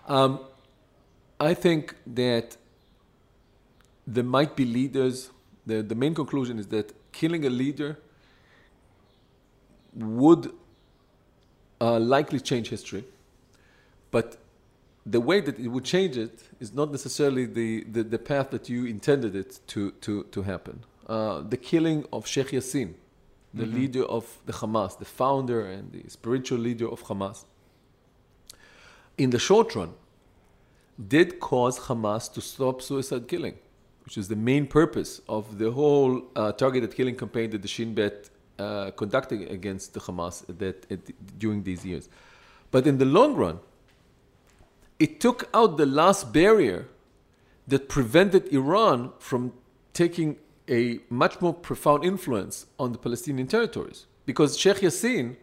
[0.07, 0.41] Um,
[1.41, 2.57] I think that
[4.07, 5.31] there might be leaders.
[5.69, 7.91] The the main conclusion is that killing a leader
[9.95, 10.45] would
[11.81, 13.05] uh, likely change history,
[14.11, 14.27] but
[15.07, 18.69] the way that it would change it is not necessarily the, the, the path that
[18.69, 20.77] you intended it to, to, to happen.
[21.07, 22.91] Uh, the killing of Sheikh Yassin,
[23.55, 23.75] the Mhm.
[23.79, 27.45] leader of the Hamas, the founder and the spiritual leader of Hamas,
[29.17, 29.93] in the short run,
[31.15, 33.57] did cause Hamas to stop suicide killing,
[34.09, 37.93] which is the main purpose of the whole uh, targeted killing campaign that the Shin
[37.93, 42.09] Bet uh, conducted against the Hamas that, during these years.
[42.71, 43.59] But in the long run,
[44.99, 46.89] it took out the last barrier
[47.67, 49.53] that prevented Iran from
[49.93, 50.39] taking
[50.71, 54.07] a much more profound influence on the Palestinian territories.
[54.25, 55.37] Because Sheikh Yassin,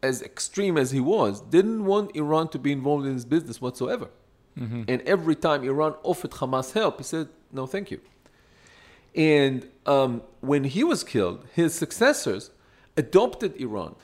[0.00, 4.10] as extreme as he was, didn't want Iran to be involved in his business whatsoever.
[4.56, 8.00] And every time Iran offered Hamas help, he said, no, thank you.
[9.14, 12.50] And um, when he was killed, his successors
[12.96, 13.94] adopted Iran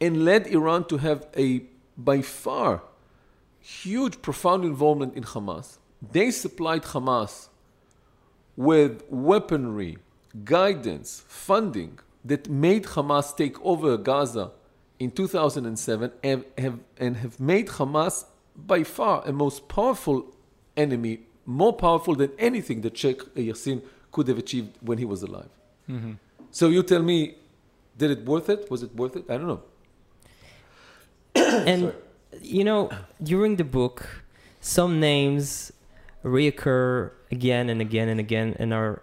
[0.00, 1.62] and led Iran to have a,
[1.96, 2.82] by far,
[3.60, 5.78] huge, profound involvement in Hamas.
[6.12, 7.48] They supplied Hamas
[8.56, 9.98] with weaponry,
[10.44, 14.52] guidance, funding that made Hamas take over Gaza
[14.98, 18.26] in 2007 and have, and have made Hamas
[18.56, 20.34] by far a most powerful
[20.76, 23.82] enemy, more powerful than anything that Sheikh Yassin
[24.12, 25.50] could have achieved when he was alive.
[25.88, 26.12] Mm-hmm.
[26.50, 27.36] So you tell me,
[27.96, 28.70] did it worth it?
[28.70, 29.24] Was it worth it?
[29.28, 29.62] I don't know.
[31.66, 31.94] and
[32.40, 32.90] you know,
[33.22, 34.24] during the book,
[34.60, 35.72] some names
[36.24, 39.02] reoccur again and again and again and are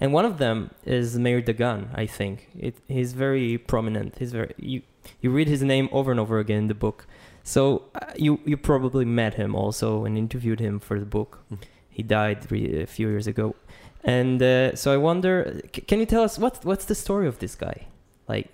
[0.00, 2.50] and one of them is Meir Dagan, I think.
[2.58, 4.16] It, he's very prominent.
[4.18, 4.82] He's very you
[5.20, 7.06] you read his name over and over again in the book.
[7.46, 11.38] So uh, you you probably met him also and interviewed him for the book.
[11.50, 11.58] Mhm.
[11.96, 13.54] He died a few years ago,
[14.04, 15.34] and uh, so I wonder,
[15.74, 17.86] c- can you tell us what what's the story of this guy?
[18.28, 18.48] Like,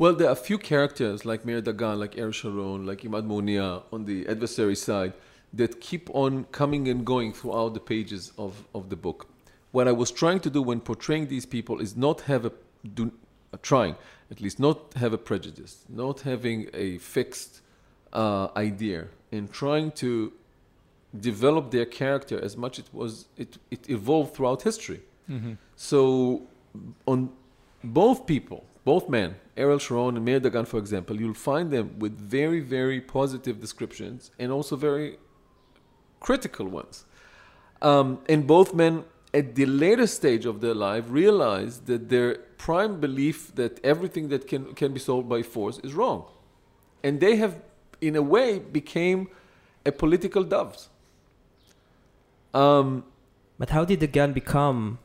[0.00, 3.82] Well, there are a few characters like Meir Dagan, like Er Sharon, like Imad Mughniyeh
[3.92, 5.12] on the adversary side
[5.58, 9.26] that keep on coming and going throughout the pages of, of the book.
[9.72, 12.52] What I was trying to do when portraying these people is not have a,
[12.98, 13.04] do,
[13.52, 13.94] uh, trying,
[14.30, 17.62] at least not have a prejudice, not having a fixed
[18.12, 20.32] uh, idea, and trying to
[21.18, 25.00] develop their character as much it was it, it evolved throughout history.
[25.30, 25.54] Mm-hmm.
[25.76, 26.42] So
[27.06, 27.30] on
[27.82, 32.16] both people, both men, Ariel Sharon and Meir Dagan, for example, you'll find them with
[32.18, 35.18] very, very positive descriptions and also very
[36.20, 37.04] critical ones.
[37.82, 42.98] Um, and both men, at the later stage of their life, realized that their prime
[42.98, 46.24] belief that everything that can, can be solved by force is wrong.
[47.04, 47.60] And they have,
[48.00, 49.28] in a way, became
[49.84, 50.88] a political doves.
[52.54, 53.04] Um,
[53.58, 54.98] But how did Dagan become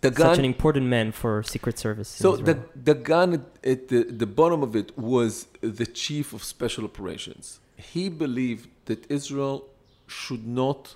[0.00, 2.08] the such an important man for Secret Service?
[2.08, 2.56] So the
[2.88, 7.58] Dagan at, at the, the bottom of it was the chief of special operations.
[7.76, 9.56] He believed that Israel
[10.06, 10.94] should not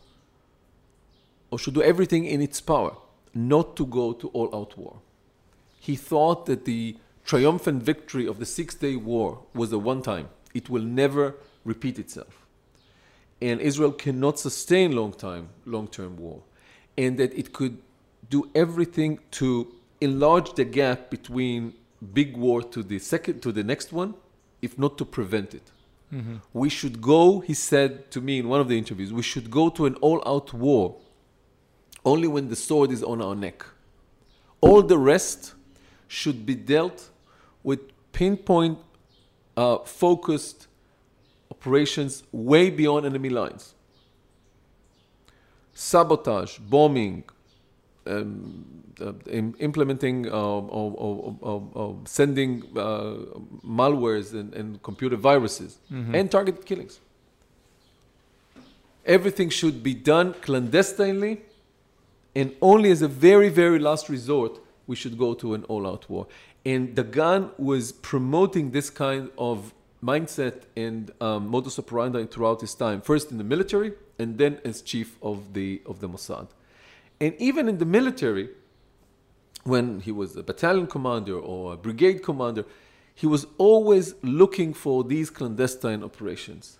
[1.50, 2.92] or should do everything in its power
[3.34, 4.96] not to go to all out war.
[5.80, 10.28] He thought that the triumphant victory of the Six Day War was a one time.
[10.54, 11.34] It will never
[11.64, 12.46] repeat itself.
[13.40, 16.42] And Israel cannot sustain long time, long term war.
[16.96, 17.78] And that it could
[18.28, 21.74] do everything to enlarge the gap between
[22.12, 24.14] big war to the second to the next one,
[24.62, 25.70] if not to prevent it.
[26.12, 26.36] Mm-hmm.
[26.52, 29.68] We should go, he said to me in one of the interviews, we should go
[29.70, 30.96] to an all out war
[32.04, 33.64] only when the sword is on our neck.
[34.60, 35.54] All the rest
[36.06, 37.10] should be dealt
[37.62, 37.80] with
[38.12, 38.78] pinpoint,
[39.58, 40.58] uh, focused
[41.54, 42.12] operations
[42.50, 43.64] way beyond enemy lines.
[45.74, 47.24] Sabotage, bombing,
[48.06, 48.64] um,
[49.00, 49.12] uh,
[49.68, 53.14] implementing uh, or, or, or, or sending uh,
[53.64, 56.14] malwares and, and computer viruses Mhm.
[56.18, 56.94] and targeted killings.
[59.04, 61.34] Everything should be done clandestinely,
[62.34, 64.52] and only as a very, very last resort,
[64.86, 66.26] we should go to an all out war.
[66.68, 69.72] And Dagan was promoting this kind of
[70.10, 74.82] mindset and um, modus operandi throughout his time, first in the military and then as
[74.82, 76.48] chief of the, of the Mossad.
[77.20, 78.50] And even in the military,
[79.64, 82.64] when he was a battalion commander or a brigade commander,
[83.14, 86.78] he was always looking for these clandestine operations.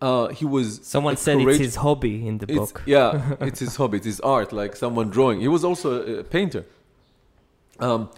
[0.00, 2.82] Uh, he was Someone said it's his hobby in the it's- book.
[2.84, 5.40] Yeah, it's his hobby, it's his art, like someone drawing.
[5.40, 6.66] He was also a, a painter.
[7.80, 8.10] Um,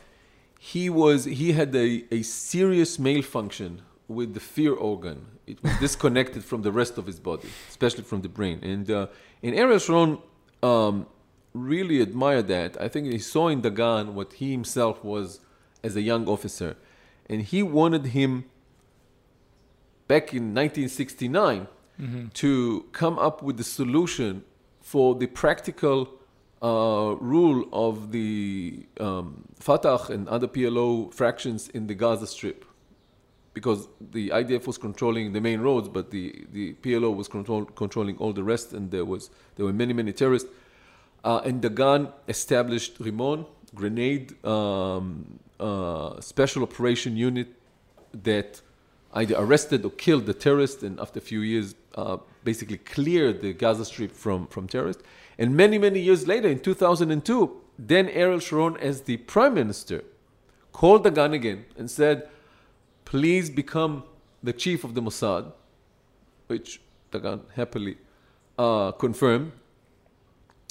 [0.61, 5.26] he was he had a, a serious malfunction with the fear organ.
[5.46, 8.59] It was disconnected from the rest of his body, especially from the brain.
[8.62, 9.06] And uh,
[9.42, 10.18] and Ariel Sharon
[10.62, 11.06] um,
[11.54, 12.78] really admired that.
[12.80, 15.40] I think he saw in Dagan what he himself was
[15.82, 16.76] as a young officer,
[17.30, 18.44] and he wanted him
[20.09, 21.68] back in 1969
[22.00, 22.28] Mm-hmm.
[22.34, 24.44] to come up with the solution
[24.80, 26.09] for the practical
[26.62, 32.64] uh, rule of the um, Fatah and other PLO fractions in the Gaza Strip.
[33.54, 38.16] Because the IDF was controlling the main roads, but the, the PLO was control, controlling
[38.18, 40.48] all the rest, and there was there were many many terrorists.
[41.24, 47.48] Uh, and Dagan established Rimon, grenade um, uh, special operation unit
[48.12, 48.61] that
[49.14, 53.52] either arrested or killed the terrorists, and after a few years, uh, basically cleared the
[53.52, 55.02] Gaza Strip from, from terrorists.
[55.39, 60.03] And many, many years later, in 2002, then Ariel Sharon, as the prime minister,
[60.72, 62.28] called Dagan again and said,
[63.05, 64.03] please become
[64.43, 65.53] the chief of the Mossad,
[66.49, 66.80] which
[67.12, 67.99] Dagan happily
[68.59, 69.53] uh, confirmed.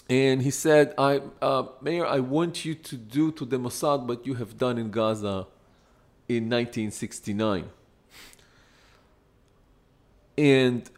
[0.10, 4.26] And he said, I, uh, Meir, I want you to do to the Mossad what
[4.26, 5.48] you have done in Gaza
[6.30, 7.70] in 1969.
[10.38, 10.90] And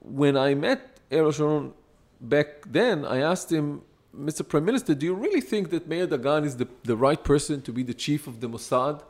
[0.00, 1.72] when I met Ariel Sharon
[2.20, 3.82] back then, I asked him,
[4.16, 4.46] Mr.
[4.46, 7.72] Prime Minister, do you really think that Meir Dagan is the, the right person to
[7.72, 9.02] be the chief of the Mossad?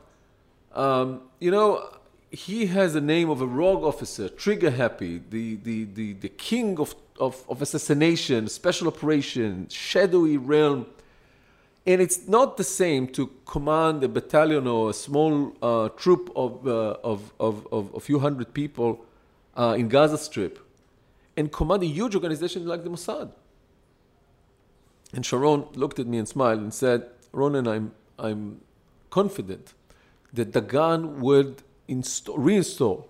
[0.73, 1.89] Um, you know,
[2.31, 6.79] he has the name of a rogue officer, trigger happy, the, the, the, the king
[6.79, 10.85] of, of, of assassination, special operation, shadowy realm.
[11.87, 16.67] And it's not the same to command a battalion or a small uh, troop of,
[16.67, 19.03] uh, of, of, of a few hundred people
[19.57, 20.59] uh, in Gaza Strip
[21.37, 23.31] and command a huge organization like the Mossad.
[25.13, 28.61] And Sharon looked at me and smiled and said, Ronen, I'm, I'm
[29.09, 29.73] confident
[30.33, 33.05] that Dagan would install, reinstall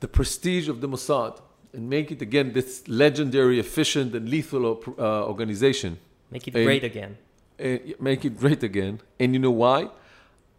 [0.00, 1.40] the prestige of the Mossad
[1.72, 5.98] and make it again this legendary, efficient, and lethal op- uh, organization.
[6.30, 7.18] Make it And- great again.
[7.58, 9.00] and make it great again.
[9.20, 9.90] And you know why?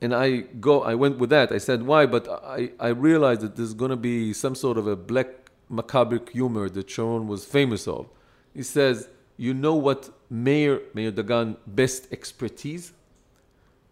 [0.01, 1.51] and I go, I went with that.
[1.51, 2.05] I said, why?
[2.05, 5.28] But I, I realized that there's going to be some sort of a black
[5.70, 8.09] macabre humor that Sharon was famous of.
[8.53, 12.91] He says, you know what Meir Meir Dagan, best expertise?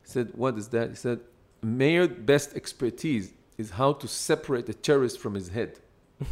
[0.04, 0.90] He said, what is that?
[0.90, 1.20] He said,
[1.62, 5.80] "Meir best expertise is how to separate a terrorist from his head.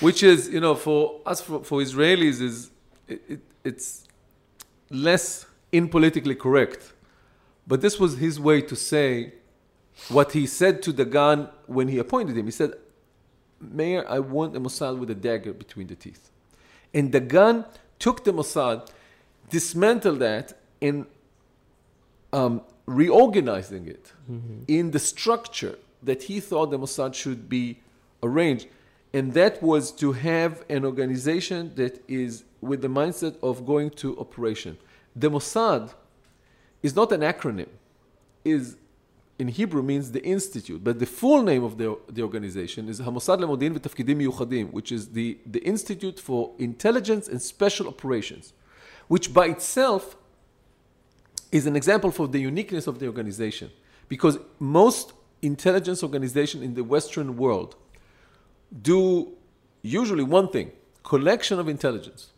[0.00, 2.70] Which is, you know, for us, for, for Israelis, is
[3.06, 4.08] it, it, it's
[4.90, 6.92] less impolitically correct.
[7.66, 9.34] But this was his way to say
[10.08, 12.46] what he said to Dagan when he appointed him.
[12.46, 12.74] He said,
[13.72, 16.30] Meir, I want a Mossad with a dagger between the teeth.
[16.92, 17.66] And Dagan
[17.98, 18.88] took the Mossad,
[19.50, 21.06] dismantled that, and
[22.32, 24.12] um, reorganizing it
[24.68, 27.78] in the structure that he thought the Mossad should be
[28.22, 28.66] arranged.
[29.12, 34.18] And that was to have an organization that is with the mindset of going to
[34.18, 34.76] operation.
[35.14, 35.94] The Mossad
[36.82, 37.68] is not an acronym,
[38.44, 38.76] is
[39.38, 43.40] in Hebrew means the institute, but the full name of the, the organization is Hamossad
[43.40, 48.52] Lemodin V'Tafkidim Miyuchadim, which is the, the Institute for Intelligence and Special Operations,
[49.08, 50.16] which by itself
[51.50, 53.70] is an example for the uniqueness of the organization.
[54.08, 55.12] Because most
[55.42, 57.74] intelligence organizations in the Western world
[58.82, 59.32] do
[59.82, 60.70] usually one thing
[61.02, 62.30] collection of intelligence,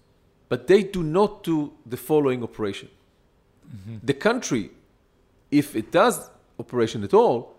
[0.48, 2.88] but they do not do the following operation.
[3.68, 3.96] Mm-hmm.
[4.02, 4.70] The country,
[5.50, 7.56] if it does operation at all,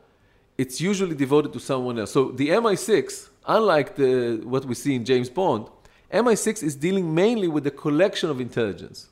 [0.58, 2.12] it's usually devoted to someone else.
[2.12, 5.68] So the MI6, unlike the, what we see in James Bond,
[6.12, 9.10] MI6 is dealing mainly with the collection of intelligence.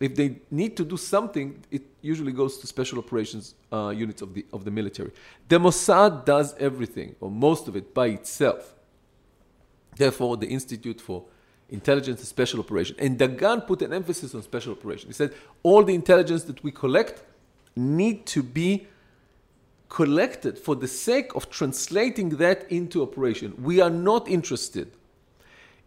[0.00, 4.34] If they need to do something, it usually goes to special operations uh, units of
[4.34, 5.12] the, of the military.
[5.48, 8.74] The Mossad does everything, or most of it, by itself.
[9.96, 11.24] Therefore, the Institute for
[11.68, 12.96] Intelligence and Special Operation.
[12.98, 15.08] And Dagan put an emphasis on special operation.
[15.08, 17.22] He said all the intelligence that we collect
[17.76, 18.86] need to be
[19.92, 23.52] collected for the sake of translating that into operation.
[23.62, 24.90] We are not interested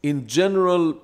[0.03, 1.01] in general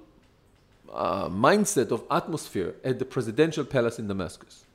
[0.93, 4.65] uh, mindset of atmosphere at the presidential palace in Damascus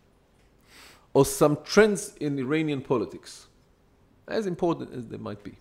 [1.14, 3.46] or some trends in Iranian politics,
[4.26, 5.54] as important as they might be.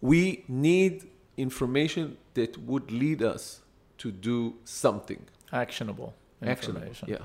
[0.00, 3.62] We need information that would lead us
[3.98, 6.94] to do something Actionable actionable.
[7.06, 7.18] Yeah.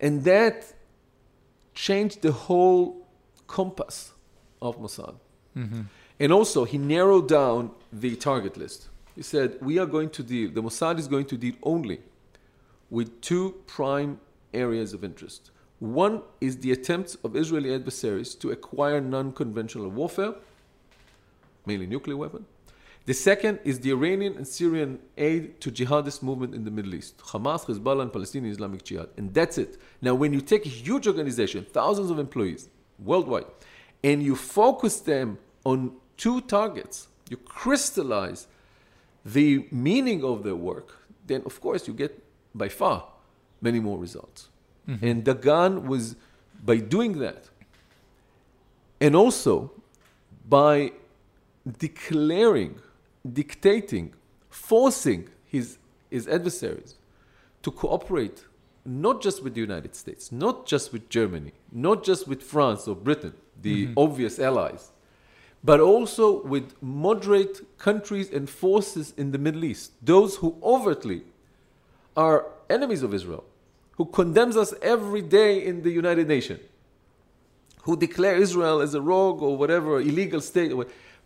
[0.00, 0.72] And that
[1.74, 3.05] changed the whole
[3.46, 4.12] compass
[4.60, 5.16] of Mossad.
[5.56, 5.82] Mm-hmm.
[6.18, 8.88] And also, he narrowed down the target list.
[9.14, 12.00] He said, We are going to deal, the Mossad is going to deal only
[12.90, 14.20] with two prime
[14.54, 15.50] areas of interest.
[15.78, 20.34] One is the attempts of Israeli adversaries to acquire non conventional warfare,
[21.66, 22.46] mainly nuclear weapon.
[23.04, 27.18] The second is the Iranian and Syrian aid to jihadist movement in the Middle East,
[27.18, 29.10] Hamas, Hezbollah, and Palestinian Islamic Jihad.
[29.16, 29.78] And that's it.
[30.02, 32.68] Now, when you take a huge organization, thousands of employees
[32.98, 33.46] worldwide,
[34.02, 38.46] and you focus them on two targets, you crystallize
[39.24, 42.22] the meaning of their work, then of course you get
[42.54, 43.06] by far
[43.60, 44.48] many more results.
[44.88, 45.06] Mm-hmm.
[45.06, 46.16] And Dagan was,
[46.64, 47.50] by doing that,
[49.00, 49.72] and also
[50.48, 50.92] by
[51.78, 52.80] declaring,
[53.30, 54.14] dictating,
[54.48, 55.78] forcing his,
[56.08, 56.94] his adversaries
[57.62, 58.44] to cooperate
[58.86, 62.94] not just with the United States, not just with Germany, not just with France or
[62.94, 63.98] Britain, the mm-hmm.
[63.98, 64.92] obvious allies,
[65.64, 71.22] but also with moderate countries and forces in the Middle East, those who overtly
[72.16, 73.44] are enemies of Israel,
[73.96, 76.60] who condemns us every day in the United Nations,
[77.82, 80.72] who declare Israel as a rogue or whatever, illegal state.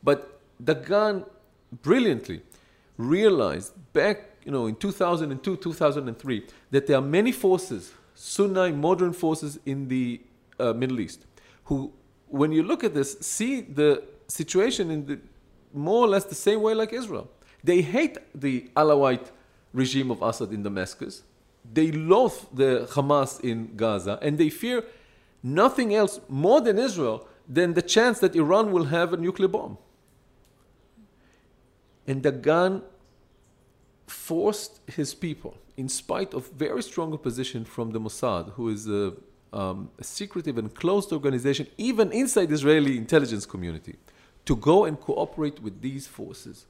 [0.02, 1.26] But Dagan
[1.82, 2.42] brilliantly
[2.96, 9.58] realized back, you know, in 2002, 2003, that there are many forces, Sunni modern forces
[9.66, 10.20] in the
[10.58, 11.26] uh, Middle East,
[11.64, 11.92] who,
[12.28, 15.18] when you look at this, see the situation in the
[15.72, 17.30] more or less the same way like Israel.
[17.62, 19.30] They hate the Alawite
[19.72, 21.22] regime of Assad in Damascus.
[21.72, 24.84] They loathe the Hamas in Gaza, and they fear
[25.42, 29.78] nothing else more than Israel than the chance that Iran will have a nuclear bomb.
[32.06, 32.82] And Dagan
[34.30, 39.12] forced his people, in spite of very strong opposition from the Mossad, who is a,
[39.52, 43.96] um, a secretive and closed organization, even inside the Israeli intelligence community,
[44.44, 46.66] to go and cooperate with these forces.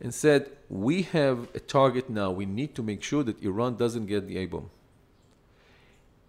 [0.00, 2.28] And said, we have a target now.
[2.32, 4.70] We need to make sure that Iran doesn't get the A bomb.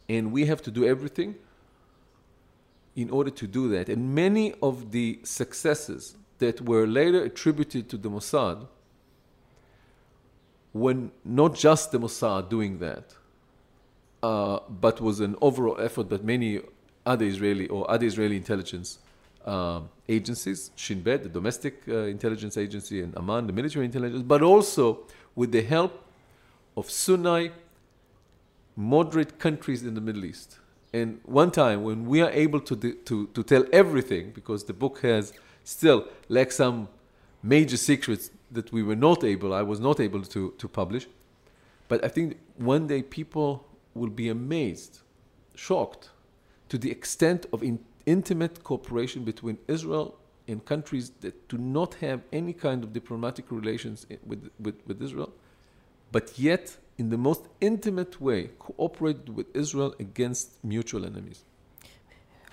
[0.07, 1.31] And we have to do everything
[2.95, 3.89] in order to do that.
[3.89, 8.67] And many of the successes that were later attributed to the Mossad
[10.74, 13.15] when not just the Mossad doing that,
[14.22, 16.61] uh, but was an overall effort that many
[17.05, 18.99] other Israeli or other Israeli intelligence
[19.45, 24.41] um, agencies, Shin Bet, the domestic uh, intelligence agency, and Aman, the military intelligence, but
[24.41, 24.99] also
[25.36, 26.03] with the help
[26.76, 27.51] of Sunni
[28.76, 30.59] moderate countries in the Middle East.
[30.93, 35.01] And one time when we are able to, to, to tell everything, because the book
[35.01, 36.88] has still like some
[37.43, 41.07] major secrets that we were not able, I was not able to, to publish.
[41.87, 44.99] But I think one day people will be amazed,
[45.55, 46.09] shocked,
[46.69, 50.15] to the extent of in, intimate cooperation between Israel
[50.47, 55.31] and countries that do not have any kind of diplomatic relations with, with, with Israel,
[56.11, 61.43] but yet, in the most intimate way, cooperate with Israel against mutual enemies.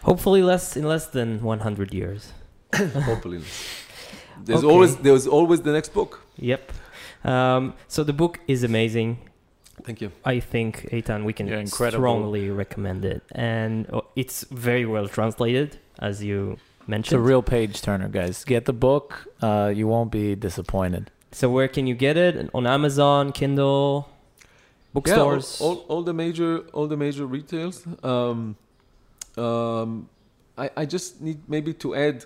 [0.02, 2.32] Hopefully, less in less than 100 years.
[2.74, 3.42] Hopefully,
[4.44, 4.72] there's Okay.
[4.72, 6.20] always there's always the next book.
[6.38, 6.72] Yep.
[7.24, 9.18] Um, so the book is amazing.
[9.84, 10.10] Thank you.
[10.24, 15.78] I think Eitan, we can Yeah, strongly recommend it, and uh, it's very well translated,
[15.98, 16.56] as you
[16.86, 17.18] mentioned.
[17.18, 18.44] It's a real page turner, guys.
[18.44, 19.26] Get the book.
[19.42, 21.10] Uh, you won't be disappointed.
[21.32, 22.48] so where can you get it?
[22.54, 24.08] On Amazon, Kindle,
[24.94, 25.58] bookstores.
[25.60, 27.84] Yeah, all, all, all the major all the major retails.
[28.02, 28.56] Um,
[29.36, 30.08] um,
[30.56, 32.24] I, I just need maybe to add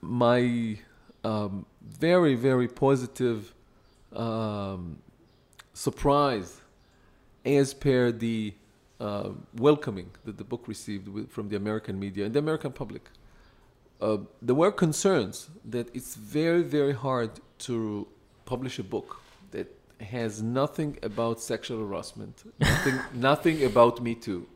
[0.00, 0.78] my
[1.24, 3.54] um, very very positive
[4.12, 4.98] um,
[5.74, 6.60] surprise
[7.44, 8.54] as per the
[9.00, 13.08] uh, welcoming that the book received with, from the American media and the American public.
[14.00, 18.06] Uh, there were concerns that it's very very hard to
[18.44, 19.68] publish a book that
[20.00, 24.46] has nothing about sexual harassment, nothing, nothing about Me Too,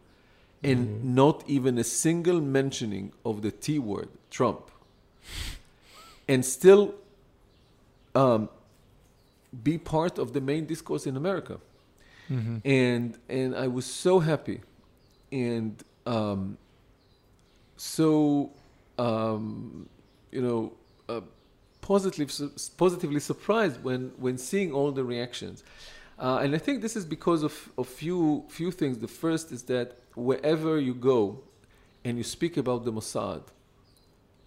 [0.62, 1.04] and Mhm.
[1.04, 4.70] not even a single mentioning of the T word, Trump,
[6.28, 6.94] and still
[8.14, 8.48] um,
[9.62, 11.58] be part of the main discourse in America.
[12.64, 14.60] And and I was so happy,
[15.30, 16.58] and um,
[17.76, 18.50] so
[18.98, 19.88] um,
[20.30, 20.72] you know.
[21.08, 21.20] Uh,
[21.80, 25.64] positively positively surprised when when seeing all the reactions
[26.18, 29.64] uh, and I think this is because of a few few things the first is
[29.64, 31.40] that wherever you go
[32.04, 33.42] and you speak about the Mossad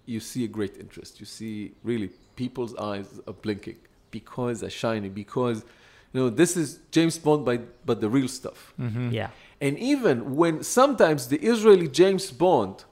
[0.06, 3.78] you see a great interest you see really people's eyes are blinking
[4.12, 5.58] because they're shining because
[6.14, 9.10] you know this is James Bond by but the real stuff Mm-hmm.
[9.12, 9.30] Yeah.
[9.62, 12.84] and even when sometimes the Israeli James Bond,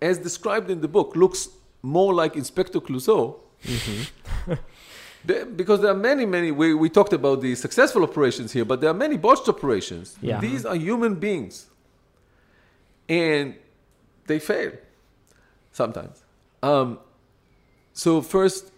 [0.00, 1.48] as described in the book, looks
[1.82, 3.40] more like Inspector Clouseau,
[5.24, 8.80] the- because there are many, many, we, we talked about the successful operations here, but
[8.80, 10.16] there are many botched operations.
[10.20, 10.40] Yeah.
[10.40, 11.66] These are human beings.
[13.08, 13.54] And
[14.26, 14.72] they fail
[15.72, 16.22] sometimes.
[16.62, 16.98] Um,
[17.92, 18.72] so, first,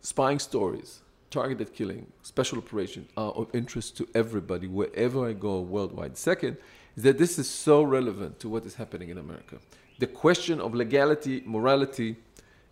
[0.00, 1.00] spying stories,
[1.30, 6.16] targeted killing, special operation are of interest to everybody wherever I go worldwide.
[6.16, 6.56] Second,
[6.96, 9.58] is that this is so relevant to what is happening in America.
[9.98, 12.16] The question of legality, morality,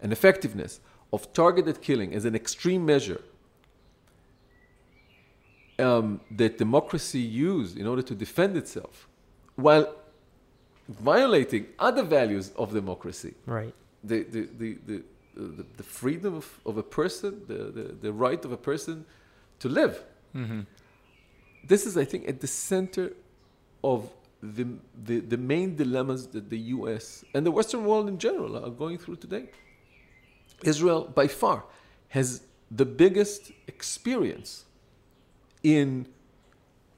[0.00, 0.80] and effectiveness
[1.12, 3.20] of targeted killing as an extreme measure
[5.78, 9.08] um, that democracy used in order to defend itself
[9.56, 9.94] while
[10.88, 13.74] violating other values of democracy Right.
[14.04, 15.00] The the the the, uh,
[15.58, 19.04] the, the freedom of, of a person, the, the, the right of a person
[19.60, 20.02] to live.
[20.34, 20.60] Mm-hmm.
[21.64, 23.12] This is, I think, at the center
[23.84, 24.10] of
[24.42, 24.66] the,
[25.04, 28.98] the, the main dilemmas that the US and the Western world in general are going
[28.98, 29.44] through today.
[30.64, 31.64] Israel, by far,
[32.08, 34.64] has the biggest experience
[35.62, 36.06] in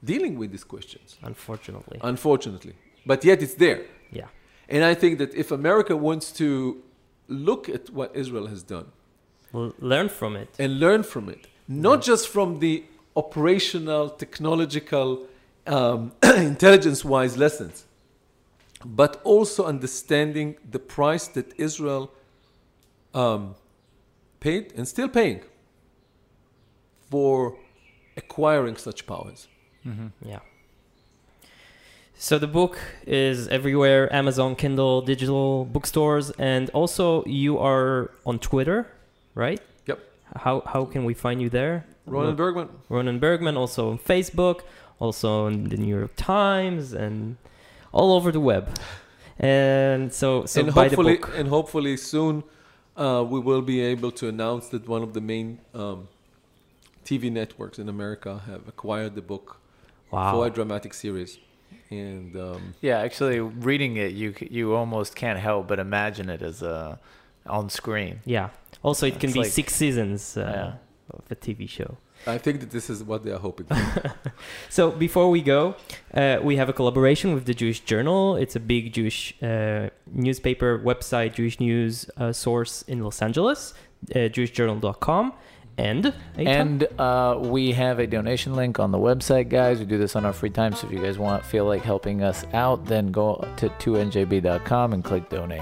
[0.03, 1.99] dealing with these questions, Unfortunately.
[2.01, 2.73] unfortunately.
[3.05, 3.85] But yet it's there.
[4.11, 4.27] yeah.
[4.69, 6.81] And I think that if America wants to
[7.31, 8.87] look at what Israel has done
[9.53, 10.49] L- learn from it.
[10.59, 12.83] and learn from it, not just from the
[13.15, 15.27] operational, technological,
[15.67, 17.85] um, intelligence wise lessons,
[18.85, 22.11] but also understanding the price that Israel
[23.13, 23.55] um,
[24.39, 25.41] paid and still paying
[27.09, 27.57] for
[28.17, 29.47] acquiring such powers.
[29.85, 30.07] Mm-hmm.
[30.31, 30.39] Yeah.
[32.21, 38.85] So the book is everywhere: Amazon, Kindle, digital bookstores, and also you are on Twitter,
[39.33, 39.59] right?
[39.87, 39.99] Yep.
[40.35, 41.83] How how can we find you there?
[42.07, 42.69] Ronen Bergman.
[42.91, 44.59] Ronen Bergman, also on Facebook,
[44.99, 47.37] also on the New York Times, and
[47.91, 48.69] all over the web.
[49.39, 51.33] And so so and buy the hopefully, book.
[51.35, 52.43] and hopefully soon,
[52.97, 56.07] uh, we will be able to announce that one of the main um,
[57.03, 59.57] TV networks in America have acquired the book
[60.11, 61.39] for a dramatic series.
[61.89, 66.61] And um, Yeah, actually, reading it, you you almost can't help but imagine it as
[66.63, 66.95] uh,
[67.45, 68.19] on screen.
[68.25, 68.49] Yeah.
[68.83, 70.73] Also, it can It's be like- six seasons uh, Yeah.
[71.17, 71.97] of a TV show.
[72.27, 73.65] I think that this is what they are hoping.
[73.65, 74.13] for.
[74.69, 75.73] So before we go,
[76.13, 78.35] uh, we have a collaboration with the Jewish Journal.
[78.37, 83.73] It's a big Jewish uh, newspaper website, Jewish news uh, source in Los Angeles,
[84.15, 85.33] uh, jewishjournal.com.
[85.77, 89.79] And And uh, we have a donation link on the website, guys.
[89.79, 92.21] We do this on our free time, so if you guys want feel like helping
[92.23, 95.61] us out, then go to 2njb.com and click donate.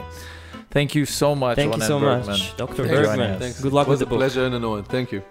[0.71, 1.55] Thank you so much.
[1.55, 2.27] thank you so Bergman.
[2.27, 2.73] much, Dr.
[2.75, 3.31] for joining Bergman.
[3.31, 3.39] us.
[3.41, 3.61] Thanks.
[3.61, 4.19] Good luck it was with the a book.
[4.19, 4.83] pleasure and an honor.
[4.83, 5.23] Thank you.